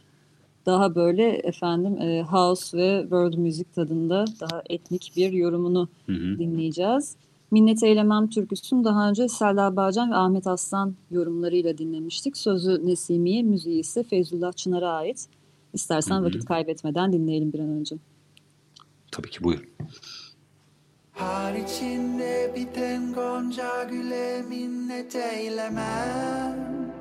daha 0.66 0.96
böyle 0.96 1.30
efendim 1.30 2.02
e, 2.02 2.22
house 2.24 2.78
ve 2.78 3.02
world 3.02 3.34
müzik 3.34 3.74
tadında 3.76 4.26
daha 4.42 4.62
etnik 4.70 5.12
bir 5.18 5.32
yorumunu 5.32 5.90
Hı 6.06 6.12
hı. 6.12 6.40
dinleyeceğiz. 6.40 7.16
Minnet 7.54 7.84
Eylemem 7.84 8.30
türküsünü 8.30 8.84
daha 8.84 9.10
önce 9.10 9.28
Selda 9.28 9.76
Bağcan 9.76 10.12
ve 10.12 10.16
Ahmet 10.16 10.48
Aslan 10.48 10.96
yorumlarıyla 11.12 11.78
dinlemiştik. 11.78 12.38
Sözü 12.38 12.88
Nesimiye, 12.88 13.44
müziği 13.44 13.80
ise 13.80 14.04
Feyzullah 14.04 14.54
Çınar'a 14.54 14.90
ait. 14.90 15.28
İstersen 15.74 16.16
Hı 16.16 16.20
hı. 16.20 16.24
vakit 16.26 16.46
kaybetmeden 16.46 17.14
dinleyelim 17.14 17.54
bir 17.54 17.60
an 17.60 17.70
önce. 17.70 17.96
Tabii 19.12 19.30
ki 19.30 19.44
buyurun. 19.44 19.66
Har 21.12 21.54
içinde 21.54 22.54
biten 22.56 23.14
gonca 23.14 23.84
güle 23.84 24.42
minnet 24.50 25.16
eylemem 25.16 26.92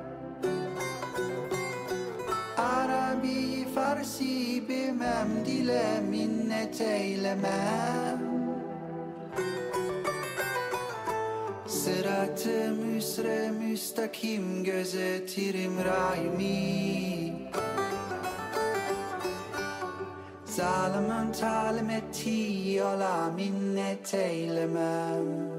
Arabi 2.57 3.65
Farsi 3.75 4.63
bilmem 4.69 5.29
dile 5.45 6.01
minnet 6.09 6.81
eylemem 6.81 8.42
Sıratı 11.83 12.71
müsre 12.71 13.51
müstakim 13.51 14.63
gözetirim 14.63 15.73
rahimi 15.85 17.33
Zalimin 20.45 21.31
talim 21.31 21.89
etti 21.89 22.83
ola 22.83 23.31
minnet 23.35 24.13
eylemem 24.13 25.52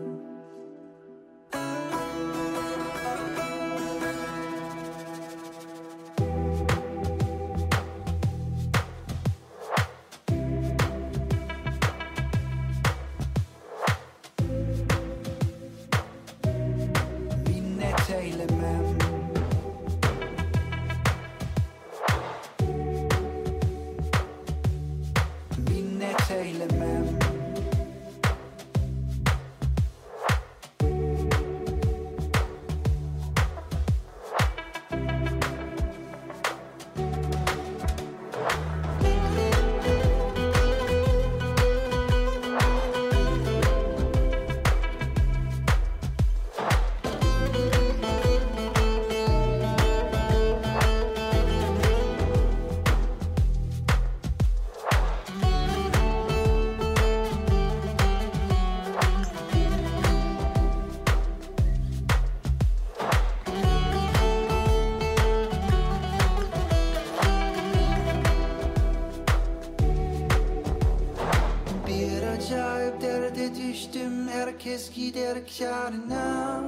gider 75.47 75.59
karına 75.59 76.63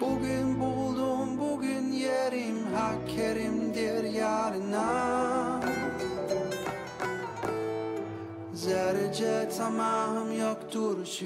Bugün 0.00 0.60
buldum 0.60 1.38
bugün 1.38 1.92
yerim 1.92 2.74
Hak 2.74 3.08
kerimdir 3.08 4.04
yarına. 4.04 5.60
Zerrece 8.54 9.48
tamam 9.58 10.38
yoktur 10.38 11.06
şu 11.06 11.24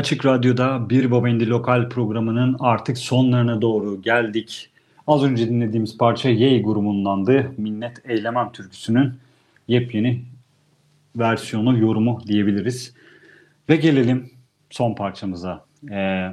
Açık 0.00 0.26
Radyo'da 0.26 0.90
Bir 0.90 1.10
Babendi 1.10 1.48
Lokal 1.48 1.88
programının 1.88 2.56
artık 2.60 2.98
sonlarına 2.98 3.62
doğru 3.62 4.02
geldik. 4.02 4.70
Az 5.06 5.22
önce 5.24 5.48
dinlediğimiz 5.48 5.98
parça 5.98 6.28
Yey 6.28 6.62
grubundandı. 6.62 7.52
Minnet 7.56 8.02
Eylemem 8.04 8.52
türküsünün 8.52 9.12
yepyeni 9.68 10.22
versiyonu, 11.16 11.78
yorumu 11.78 12.20
diyebiliriz. 12.26 12.94
Ve 13.68 13.76
gelelim 13.76 14.30
son 14.70 14.94
parçamıza. 14.94 15.64
Ee, 15.90 16.26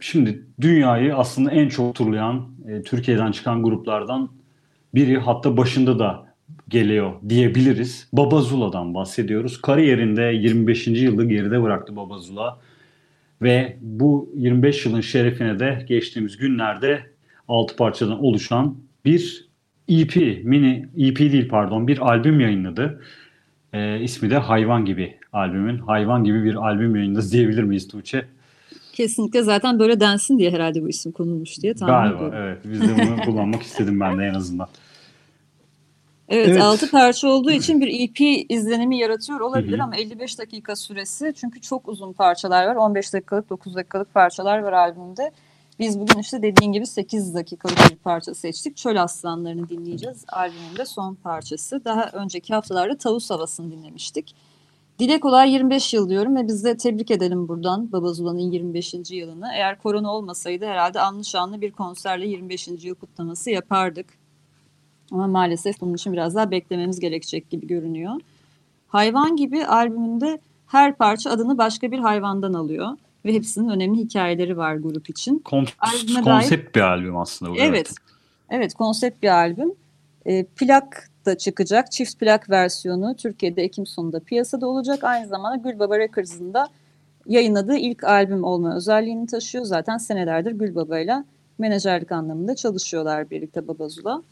şimdi 0.00 0.42
dünyayı 0.60 1.16
aslında 1.16 1.50
en 1.50 1.68
çok 1.68 1.94
turlayan, 1.94 2.48
e, 2.68 2.82
Türkiye'den 2.82 3.32
çıkan 3.32 3.62
gruplardan 3.62 4.30
biri 4.94 5.18
hatta 5.18 5.56
başında 5.56 5.98
da 5.98 6.33
geliyor 6.68 7.12
diyebiliriz. 7.28 8.08
Baba 8.12 8.40
Zula'dan 8.40 8.94
bahsediyoruz. 8.94 9.60
Kariyerinde 9.60 10.22
25. 10.22 10.86
yılı 10.86 11.24
geride 11.24 11.62
bıraktı 11.62 11.96
Baba 11.96 12.18
Zula. 12.18 12.58
Ve 13.42 13.76
bu 13.80 14.32
25 14.36 14.86
yılın 14.86 15.00
şerefine 15.00 15.58
de 15.58 15.84
geçtiğimiz 15.88 16.36
günlerde 16.36 17.00
6 17.48 17.76
parçadan 17.76 18.24
oluşan 18.24 18.76
bir 19.04 19.48
EP, 19.88 20.16
mini 20.44 20.88
EP 20.96 21.18
değil 21.18 21.48
pardon 21.48 21.88
bir 21.88 21.98
albüm 21.98 22.40
yayınladı. 22.40 23.00
Ee, 23.72 24.00
ismi 24.00 24.30
de 24.30 24.38
Hayvan 24.38 24.84
Gibi 24.84 25.14
albümün. 25.32 25.78
Hayvan 25.78 26.24
Gibi 26.24 26.44
bir 26.44 26.54
albüm 26.54 26.96
yayınladı 26.96 27.30
diyebilir 27.30 27.62
miyiz 27.62 27.88
Tuğçe? 27.88 28.24
Kesinlikle 28.92 29.42
zaten 29.42 29.78
böyle 29.78 30.00
densin 30.00 30.38
diye 30.38 30.50
herhalde 30.50 30.82
bu 30.82 30.88
isim 30.88 31.12
konulmuş 31.12 31.62
diye 31.62 31.74
tahmin 31.74 31.94
Galiba 31.94 32.16
ediyorum. 32.16 32.38
evet. 32.38 32.58
Biz 32.64 32.80
de 32.80 33.06
bunu 33.10 33.24
kullanmak 33.24 33.62
istedim 33.62 34.00
ben 34.00 34.18
de 34.18 34.24
en 34.24 34.34
azından. 34.34 34.68
Evet, 36.28 36.48
Evet. 36.48 36.62
6 36.62 36.90
parça 36.90 37.28
olduğu 37.28 37.50
için 37.50 37.80
bir 37.80 37.88
EP 37.88 38.46
izlenimi 38.48 38.98
yaratıyor 38.98 39.40
olabilir 39.40 39.78
ama 39.78 39.96
55 39.96 40.38
dakika 40.38 40.76
süresi 40.76 41.32
çünkü 41.36 41.60
çok 41.60 41.88
uzun 41.88 42.12
parçalar 42.12 42.66
var. 42.66 42.76
15 42.76 43.12
dakikalık, 43.12 43.50
9 43.50 43.74
dakikalık 43.74 44.14
parçalar 44.14 44.58
var 44.58 44.72
albümde. 44.72 45.30
Biz 45.78 46.00
bugün 46.00 46.18
işte 46.18 46.42
dediğin 46.42 46.72
gibi 46.72 46.86
8 46.86 47.34
dakikalık 47.34 47.78
bir 47.90 47.96
parça 47.96 48.34
seçtik. 48.34 48.76
Çöl 48.76 49.02
Aslanları'nı 49.02 49.68
dinleyeceğiz. 49.68 50.24
Albümün 50.28 50.76
de 50.76 50.84
son 50.84 51.14
parçası. 51.14 51.84
Daha 51.84 52.10
önceki 52.12 52.54
haftalarda 52.54 52.96
Tavus 52.96 53.30
Havası'nı 53.30 53.70
dinlemiştik. 53.70 54.34
Dile 54.98 55.20
kolay 55.20 55.52
25 55.52 55.94
yıl 55.94 56.08
diyorum 56.08 56.36
ve 56.36 56.46
biz 56.48 56.64
de 56.64 56.76
tebrik 56.76 57.10
edelim 57.10 57.48
buradan 57.48 57.92
Baba 57.92 58.12
Zula'nın 58.12 58.38
25. 58.38 58.94
yılını. 59.10 59.50
Eğer 59.54 59.78
korona 59.78 60.14
olmasaydı 60.14 60.66
herhalde 60.66 61.00
anlı 61.00 61.24
şanlı 61.24 61.60
bir 61.60 61.72
konserle 61.72 62.28
25. 62.28 62.68
yıl 62.68 62.94
kutlaması 62.94 63.50
yapardık. 63.50 64.23
Ama 65.12 65.26
maalesef 65.26 65.80
bunun 65.80 65.94
için 65.94 66.12
biraz 66.12 66.34
daha 66.34 66.50
beklememiz 66.50 67.00
gerekecek 67.00 67.50
gibi 67.50 67.66
görünüyor. 67.66 68.12
Hayvan 68.88 69.36
gibi 69.36 69.66
albümünde 69.66 70.38
her 70.66 70.94
parça 70.94 71.30
adını 71.30 71.58
başka 71.58 71.90
bir 71.92 71.98
hayvandan 71.98 72.52
alıyor. 72.52 72.88
Ve 73.24 73.32
hepsinin 73.32 73.68
önemli 73.68 73.98
hikayeleri 73.98 74.56
var 74.56 74.76
grup 74.76 75.10
için. 75.10 75.38
Kom- 75.44 75.68
Albüme 75.78 76.24
dair- 76.24 76.24
konsept 76.24 76.76
bir 76.76 76.80
albüm 76.80 77.16
aslında 77.16 77.52
bu. 77.52 77.56
Evet. 77.58 77.94
Evet 78.50 78.74
konsept 78.74 79.22
bir 79.22 79.28
albüm. 79.28 79.72
E, 80.26 80.44
plak 80.44 81.10
da 81.26 81.38
çıkacak. 81.38 81.92
Çift 81.92 82.18
plak 82.20 82.50
versiyonu 82.50 83.16
Türkiye'de 83.16 83.62
Ekim 83.62 83.86
sonunda 83.86 84.20
piyasada 84.20 84.66
olacak. 84.66 85.04
Aynı 85.04 85.26
zamanda 85.28 85.70
Gülbaba 85.70 85.98
Records'ın 85.98 86.54
da 86.54 86.68
yayınladığı 87.26 87.76
ilk 87.76 88.04
albüm 88.04 88.44
olma 88.44 88.76
özelliğini 88.76 89.26
taşıyor. 89.26 89.64
Zaten 89.64 89.98
senelerdir 89.98 90.52
Gülbaba'yla 90.52 91.24
menajerlik 91.58 92.12
anlamında 92.12 92.54
çalışıyorlar 92.56 93.30
birlikte 93.30 93.68
Babazula. 93.68 94.22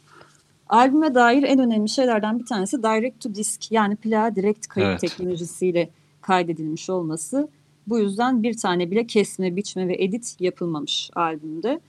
Albüme 0.69 1.15
dair 1.15 1.43
en 1.43 1.59
önemli 1.59 1.89
şeylerden 1.89 2.39
bir 2.39 2.45
tanesi 2.45 2.83
direct 2.83 3.23
to 3.23 3.35
disk 3.35 3.71
yani 3.71 3.95
plağa 3.95 4.35
direkt 4.35 4.67
kayıt 4.67 4.89
Evet. 4.89 4.99
teknolojisiyle 5.01 5.89
kaydedilmiş 6.21 6.89
olması. 6.89 7.47
Bu 7.87 7.99
yüzden 7.99 8.43
bir 8.43 8.57
tane 8.57 8.91
bile 8.91 9.07
kesme, 9.07 9.55
biçme 9.55 9.87
ve 9.87 9.95
edit 10.03 10.35
yapılmamış 10.39 11.09
albümde. 11.15 11.79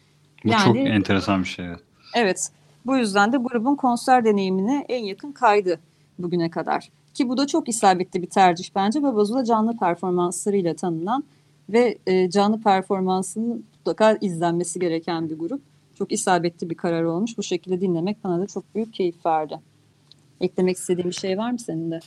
Bu 0.44 0.48
Yani- 0.48 0.64
çok 0.64 0.76
enteresan 0.76 1.42
bir 1.42 1.48
şey. 1.48 1.66
evet. 2.16 2.48
Bu 2.86 2.96
yüzden 2.96 3.32
de 3.32 3.36
grubun 3.36 3.76
konser 3.76 4.24
deneyimine 4.24 4.86
en 4.88 5.04
yakın 5.04 5.32
kaydı 5.32 5.80
bugüne 6.18 6.50
kadar. 6.50 6.88
Ki 7.14 7.28
bu 7.28 7.36
da 7.36 7.46
çok 7.46 7.68
isabetli 7.68 8.22
bir 8.22 8.26
tercih 8.26 8.64
bence. 8.74 9.02
Babazula 9.02 9.44
canlı 9.44 9.76
performanslarıyla 9.78 10.74
tanınan 10.76 11.24
ve 11.68 11.98
e, 12.06 12.30
canlı 12.30 12.60
performansının 12.62 13.64
mutlaka 13.78 14.18
izlenmesi 14.20 14.78
gereken 14.80 15.30
bir 15.30 15.38
grup. 15.38 15.62
Çok 15.98 16.12
isabetli 16.12 16.70
bir 16.70 16.74
karar 16.74 17.02
olmuş. 17.02 17.38
Bu 17.38 17.42
şekilde 17.42 17.80
dinlemek 17.80 18.24
bana 18.24 18.40
da 18.40 18.46
çok 18.46 18.74
büyük 18.74 18.94
keyif 18.94 19.26
verdi. 19.26 19.60
Eklemek 20.40 20.76
istediğin 20.76 21.10
bir 21.10 21.14
şey 21.14 21.38
var 21.38 21.50
mı 21.50 21.58
senin 21.58 21.90
de? 21.90 22.00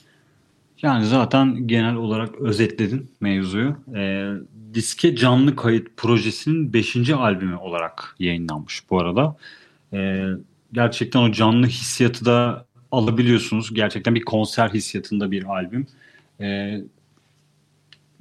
Yani 0.82 1.06
zaten 1.06 1.68
genel 1.68 1.96
olarak 1.96 2.36
özetledin 2.36 3.12
mevzuyu. 3.20 3.76
Ee, 3.96 4.32
diske 4.74 5.16
canlı 5.16 5.56
kayıt 5.56 5.98
projesinin 5.98 6.74
5. 6.74 7.10
albümü 7.10 7.56
olarak 7.56 8.16
yayınlanmış 8.20 8.90
bu 8.90 9.00
arada. 9.00 9.36
Ee, 9.94 10.26
gerçekten 10.74 11.20
o 11.20 11.32
canlı 11.32 11.68
hissiyatı 11.68 12.26
da 12.26 12.66
alabiliyorsunuz. 12.92 13.74
Gerçekten 13.74 14.16
bir 14.16 14.22
konser 14.22 14.70
hissiyatında 14.70 15.32
bir 15.32 15.44
albüm. 15.44 15.88
Ee, 16.42 16.82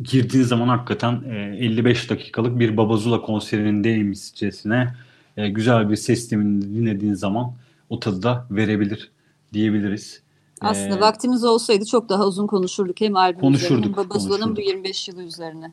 girdiğiniz 0.02 0.48
zaman 0.48 0.68
hakikaten 0.68 1.22
e, 1.30 1.56
55 1.58 2.10
dakikalık 2.10 2.58
bir 2.58 2.76
Babazula 2.76 3.22
konserindeymişçesine 3.22 4.94
e, 5.36 5.48
güzel 5.48 5.90
bir 5.90 5.96
ses 5.96 6.18
sistemini 6.18 6.62
dinlediğiniz 6.74 7.20
zaman 7.20 7.52
o 7.90 8.00
tadı 8.00 8.22
da 8.22 8.46
verebilir 8.50 9.10
diyebiliriz. 9.52 10.22
Aslında 10.60 10.96
Ee, 10.96 11.00
vaktimiz 11.00 11.44
olsaydı 11.44 11.84
çok 11.84 12.08
daha 12.08 12.26
uzun 12.26 12.46
konuşurduk. 12.46 13.00
Hem 13.00 13.16
albüm 13.16 13.40
Konuşurduk, 13.40 13.78
üzerine 13.78 13.96
hem 13.96 14.10
Babazula'nın 14.10 14.40
bu 14.42 14.54
konuşurduk. 14.54 14.66
25 14.68 15.08
yılı 15.08 15.22
üzerine. 15.22 15.72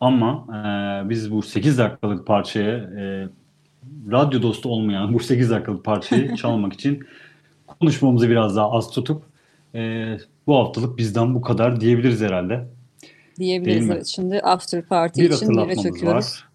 Ama 0.00 0.46
e, 0.48 1.08
biz 1.08 1.30
bu 1.32 1.42
8 1.42 1.78
dakikalık 1.78 2.26
parçaya 2.26 2.76
e, 2.76 3.28
radyo 4.10 4.42
dostu 4.42 4.68
olmayan 4.68 5.14
bu 5.14 5.20
8 5.20 5.50
dakikalık 5.50 5.84
parçayı 5.84 6.34
çalmak 6.36 6.72
için 6.72 7.06
konuşmamızı 7.80 8.28
biraz 8.30 8.56
daha 8.56 8.70
az 8.70 8.90
tutup 8.90 9.22
e, 9.74 10.06
bu 10.46 10.56
haftalık 10.56 10.98
bizden 10.98 11.34
bu 11.34 11.40
kadar 11.40 11.80
diyebiliriz 11.80 12.20
herhalde. 12.20 12.68
Diyebiliriz 13.38 13.90
evet. 13.90 14.06
Şimdi 14.06 14.40
after 14.40 14.82
party 14.82 15.20
Bir 15.20 15.30
için 15.30 15.46
hatırlatmamız 15.46 15.82
çöküyoruz. 15.82 16.24
var. 16.24 16.48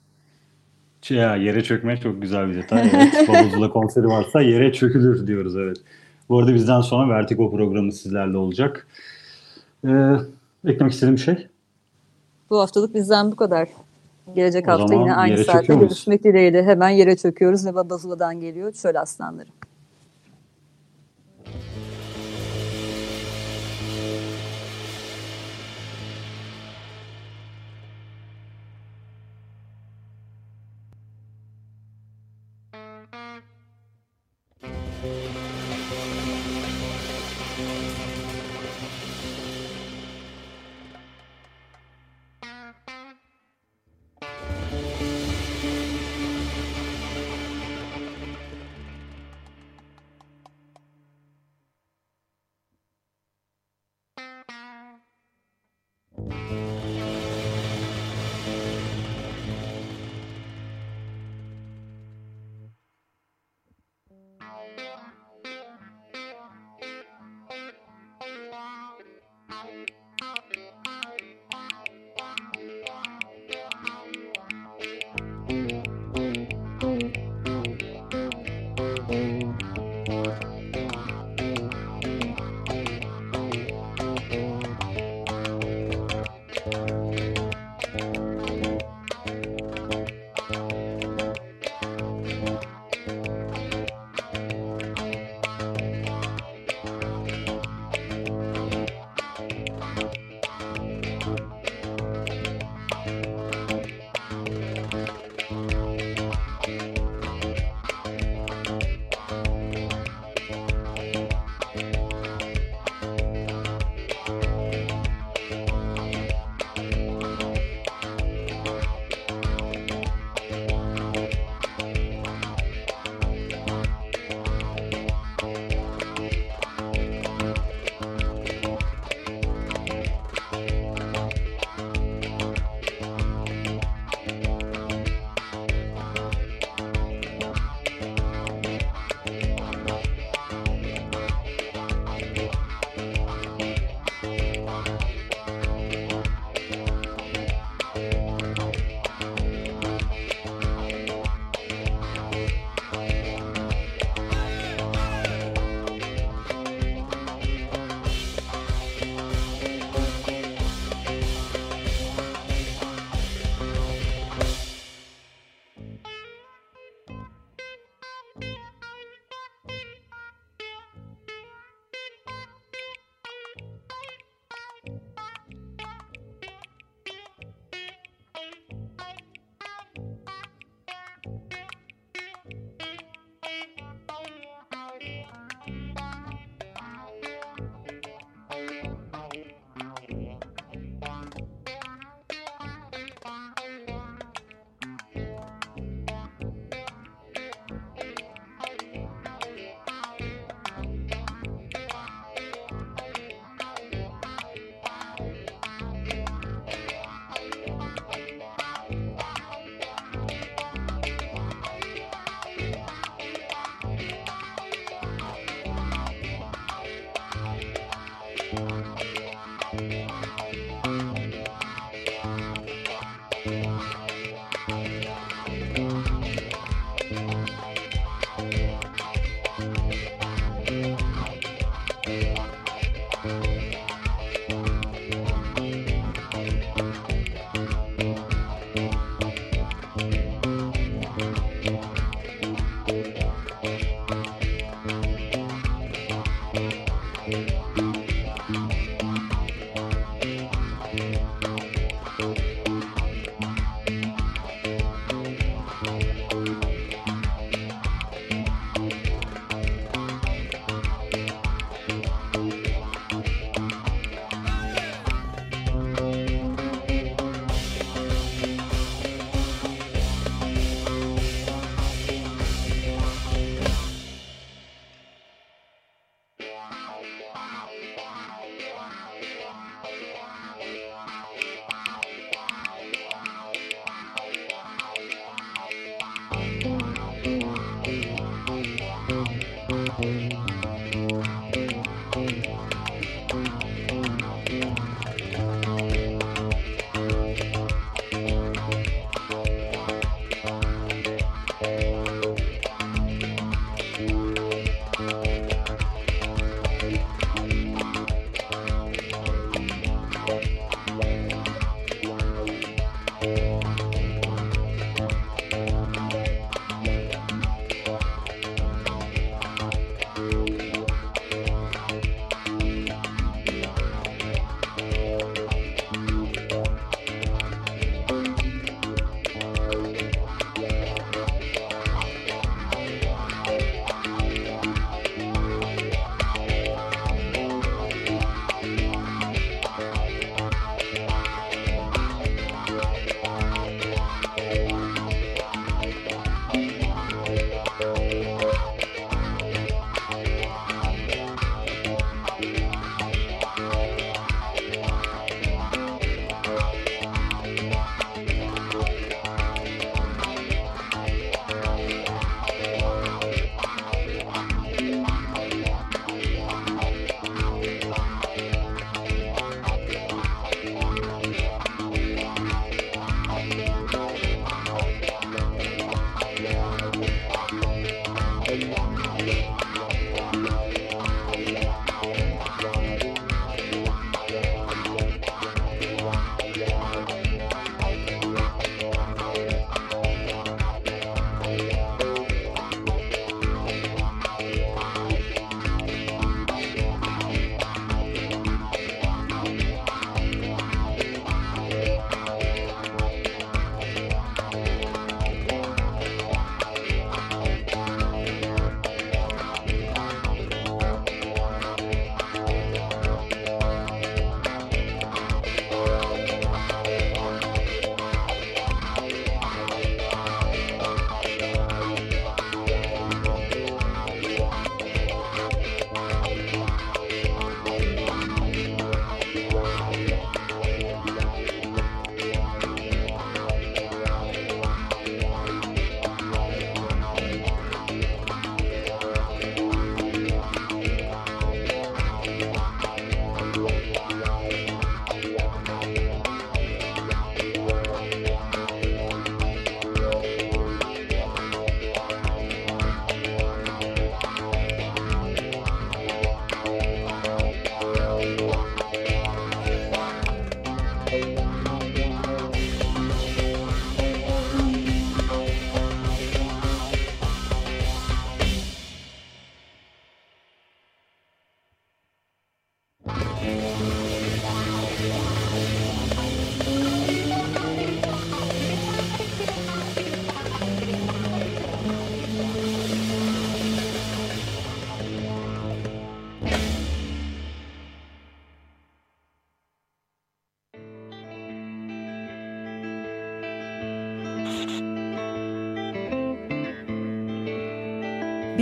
Ç- 1.05 1.13
Ya, 1.15 1.35
yere 1.35 1.63
çökme 1.63 1.97
çok 1.97 2.21
güzel 2.21 2.49
bir 2.49 2.55
detay. 2.55 2.89
Evet, 2.93 3.13
Babazula 3.27 3.69
konseri 3.69 4.07
varsa 4.07 4.41
yere 4.41 4.73
çökülür 4.73 5.27
diyoruz 5.27 5.55
evet. 5.57 5.77
Bu 6.29 6.39
arada 6.39 6.53
bizden 6.53 6.81
sonra 6.81 7.09
Vertigo 7.15 7.51
programı 7.51 7.91
sizlerle 7.91 8.37
olacak. 8.37 8.87
E, 9.87 9.89
eklemek 10.67 10.93
istediğim 10.93 11.15
bir 11.15 11.21
şey? 11.21 11.47
Bu 12.49 12.59
haftalık 12.59 12.95
bizden 12.95 13.31
bu 13.31 13.35
kadar. 13.35 13.69
Gelecek 14.35 14.67
O 14.67 14.71
hafta 14.71 14.95
yine 14.95 15.13
aynı 15.15 15.43
saatte 15.43 15.75
görüşmek 15.75 16.23
dileğiyle. 16.23 16.63
Hemen 16.63 16.89
yere 16.89 17.15
çöküyoruz 17.17 17.65
ve 17.65 17.75
Babazula'dan 17.75 18.39
geliyor 18.39 18.71
Çöl 18.71 19.01
Aslanları. 19.01 19.49